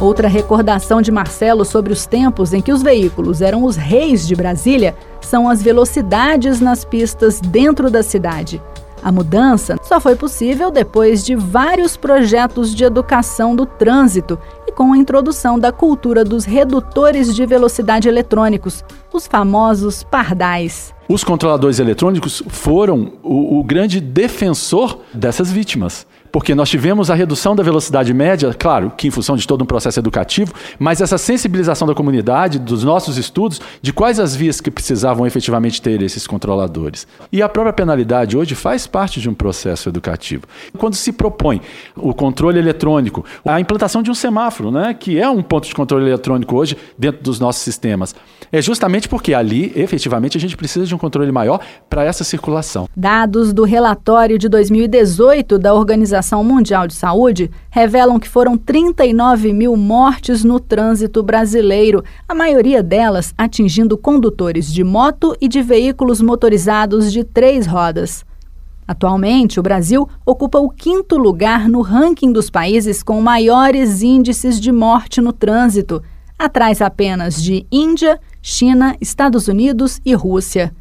Outra 0.00 0.28
recordação 0.28 1.02
de 1.02 1.10
Marcelo 1.10 1.64
sobre 1.64 1.92
os 1.92 2.06
tempos 2.06 2.54
em 2.54 2.62
que 2.62 2.72
os 2.72 2.82
veículos 2.82 3.42
eram 3.42 3.64
os 3.64 3.76
reis 3.76 4.26
de 4.26 4.34
Brasília 4.34 4.96
são 5.20 5.48
as 5.48 5.62
velocidades 5.62 6.60
nas 6.60 6.84
pistas 6.84 7.40
dentro 7.40 7.90
da 7.90 8.02
cidade. 8.02 8.62
A 9.02 9.10
mudança 9.10 9.76
só 9.82 9.98
foi 9.98 10.14
possível 10.14 10.70
depois 10.70 11.24
de 11.24 11.34
vários 11.34 11.96
projetos 11.96 12.74
de 12.74 12.84
educação 12.84 13.56
do 13.56 13.64
trânsito 13.64 14.38
e 14.66 14.72
com 14.72 14.92
a 14.92 14.98
introdução 14.98 15.58
da 15.58 15.72
cultura 15.72 16.22
dos 16.22 16.44
redutores 16.44 17.34
de 17.34 17.44
velocidade 17.46 18.08
eletrônicos, 18.08 18.84
os 19.12 19.26
famosos 19.26 20.02
pardais. 20.02 20.94
Os 21.08 21.24
controladores 21.24 21.78
eletrônicos 21.78 22.42
foram 22.48 23.12
o, 23.22 23.58
o 23.58 23.64
grande 23.64 24.00
defensor 24.00 25.00
dessas 25.12 25.50
vítimas 25.50 26.06
porque 26.32 26.54
nós 26.54 26.68
tivemos 26.68 27.10
a 27.10 27.14
redução 27.14 27.54
da 27.54 27.62
velocidade 27.62 28.12
média, 28.14 28.54
claro, 28.56 28.92
que 28.96 29.08
em 29.08 29.10
função 29.10 29.36
de 29.36 29.46
todo 29.46 29.62
um 29.62 29.66
processo 29.66 29.98
educativo, 29.98 30.52
mas 30.78 31.00
essa 31.00 31.18
sensibilização 31.18 31.86
da 31.86 31.94
comunidade, 31.94 32.58
dos 32.58 32.84
nossos 32.84 33.16
estudos, 33.16 33.60
de 33.82 33.92
quais 33.92 34.20
as 34.20 34.34
vias 34.34 34.60
que 34.60 34.70
precisavam 34.70 35.26
efetivamente 35.26 35.82
ter 35.82 36.00
esses 36.02 36.26
controladores. 36.26 37.06
E 37.32 37.42
a 37.42 37.48
própria 37.48 37.72
penalidade 37.72 38.36
hoje 38.36 38.54
faz 38.54 38.86
parte 38.86 39.20
de 39.20 39.28
um 39.28 39.34
processo 39.34 39.88
educativo. 39.88 40.44
Quando 40.78 40.94
se 40.94 41.12
propõe 41.12 41.60
o 41.96 42.14
controle 42.14 42.58
eletrônico, 42.58 43.24
a 43.44 43.60
implantação 43.60 44.02
de 44.02 44.10
um 44.10 44.14
semáforo, 44.14 44.70
né, 44.70 44.94
que 44.94 45.18
é 45.18 45.28
um 45.28 45.42
ponto 45.42 45.66
de 45.66 45.74
controle 45.74 46.06
eletrônico 46.06 46.56
hoje 46.56 46.76
dentro 46.98 47.22
dos 47.22 47.40
nossos 47.40 47.62
sistemas, 47.62 48.14
é 48.52 48.60
justamente 48.60 49.08
porque 49.08 49.32
ali, 49.32 49.72
efetivamente, 49.76 50.36
a 50.36 50.40
gente 50.40 50.56
precisa 50.56 50.84
de 50.84 50.94
um 50.94 50.98
controle 50.98 51.30
maior 51.30 51.60
para 51.88 52.04
essa 52.04 52.24
circulação. 52.24 52.88
Dados 52.96 53.52
do 53.52 53.62
relatório 53.64 54.38
de 54.38 54.48
2018 54.48 55.58
da 55.58 55.72
Organização 55.72 56.19
Organização 56.20 56.44
Mundial 56.44 56.86
de 56.86 56.94
Saúde 56.94 57.50
revelam 57.70 58.20
que 58.20 58.28
foram 58.28 58.56
39 58.58 59.54
mil 59.54 59.74
mortes 59.74 60.44
no 60.44 60.60
trânsito 60.60 61.22
brasileiro, 61.22 62.04
a 62.28 62.34
maioria 62.34 62.82
delas 62.82 63.32
atingindo 63.38 63.96
condutores 63.96 64.70
de 64.70 64.84
moto 64.84 65.34
e 65.40 65.48
de 65.48 65.62
veículos 65.62 66.20
motorizados 66.20 67.10
de 67.10 67.24
três 67.24 67.66
rodas. 67.66 68.24
Atualmente, 68.86 69.58
o 69.58 69.62
Brasil 69.62 70.06
ocupa 70.26 70.58
o 70.58 70.68
quinto 70.68 71.16
lugar 71.16 71.68
no 71.68 71.80
ranking 71.80 72.32
dos 72.32 72.50
países 72.50 73.02
com 73.02 73.18
maiores 73.22 74.02
índices 74.02 74.60
de 74.60 74.70
morte 74.70 75.22
no 75.22 75.32
trânsito, 75.32 76.02
atrás 76.38 76.82
apenas 76.82 77.42
de 77.42 77.66
Índia, 77.72 78.20
China, 78.42 78.94
Estados 79.00 79.48
Unidos 79.48 80.00
e 80.04 80.14
Rússia. 80.14 80.74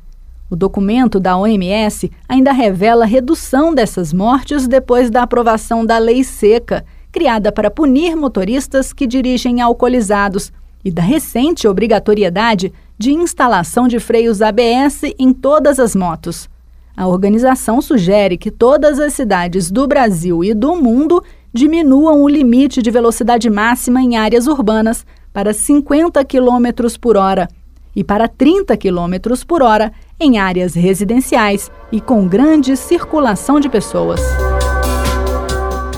O 0.50 0.56
documento 0.56 1.20
da 1.20 1.38
OMS 1.38 2.12
ainda 2.28 2.52
revela 2.52 3.06
redução 3.06 3.74
dessas 3.74 4.12
mortes 4.12 4.68
depois 4.68 5.12
da 5.12 5.24
aprovação 5.24 5.86
da 5.86 5.98
Lei 6.00 6.24
Seca, 6.24 6.84
criada 7.12 7.52
para 7.52 7.70
punir 7.70 8.16
motoristas 8.16 8.92
que 8.92 9.06
dirigem 9.06 9.62
alcoolizados, 9.62 10.52
e 10.84 10.90
da 10.90 11.02
recente 11.02 11.68
obrigatoriedade 11.68 12.72
de 12.98 13.12
instalação 13.12 13.88
de 13.88 14.00
freios 14.00 14.42
ABS 14.42 15.02
em 15.18 15.34
todas 15.34 15.80
as 15.80 15.96
motos. 15.96 16.50
A 16.96 17.08
organização 17.08 17.82
sugere 17.82 18.38
que 18.38 18.50
todas 18.50 19.00
as 19.00 19.14
cidades 19.14 19.70
do 19.70 19.88
Brasil 19.88 20.44
e 20.44 20.54
do 20.54 20.76
mundo 20.76 21.24
diminuam 21.54 22.22
o 22.22 22.30
limite 22.30 22.82
de 22.82 22.92
velocidade 22.92 23.50
máxima 23.50 24.02
em 24.02 24.18
áreas 24.18 24.48
urbanas 24.48 25.06
para 25.32 25.54
50 25.54 26.24
km 26.26 26.98
por 27.00 27.18
hora 27.18 27.48
e 27.96 28.04
para 28.04 28.28
30 28.28 28.78
km 28.78 29.44
por 29.48 29.62
hora 29.62 29.92
em 30.20 30.38
áreas 30.38 30.74
residenciais 30.74 31.72
e 31.92 32.02
com 32.02 32.28
grande 32.28 32.76
circulação 32.76 33.60
de 33.60 33.70
pessoas. 33.70 34.22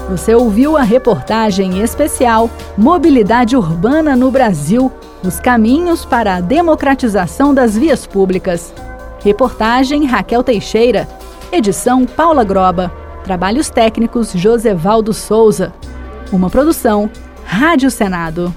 Você 0.09 0.35
ouviu 0.35 0.77
a 0.77 0.83
reportagem 0.83 1.81
especial 1.81 2.49
Mobilidade 2.77 3.55
Urbana 3.55 4.15
no 4.15 4.29
Brasil 4.29 4.91
os 5.23 5.39
caminhos 5.39 6.03
para 6.03 6.35
a 6.35 6.41
democratização 6.41 7.53
das 7.53 7.77
vias 7.77 8.07
públicas. 8.07 8.73
Reportagem 9.23 10.05
Raquel 10.05 10.43
Teixeira. 10.43 11.07
Edição 11.51 12.05
Paula 12.05 12.43
Groba. 12.43 12.91
Trabalhos 13.23 13.69
técnicos 13.69 14.31
Josevaldo 14.33 15.13
Souza. 15.13 15.73
Uma 16.31 16.49
produção 16.49 17.09
Rádio 17.45 17.91
Senado. 17.91 18.53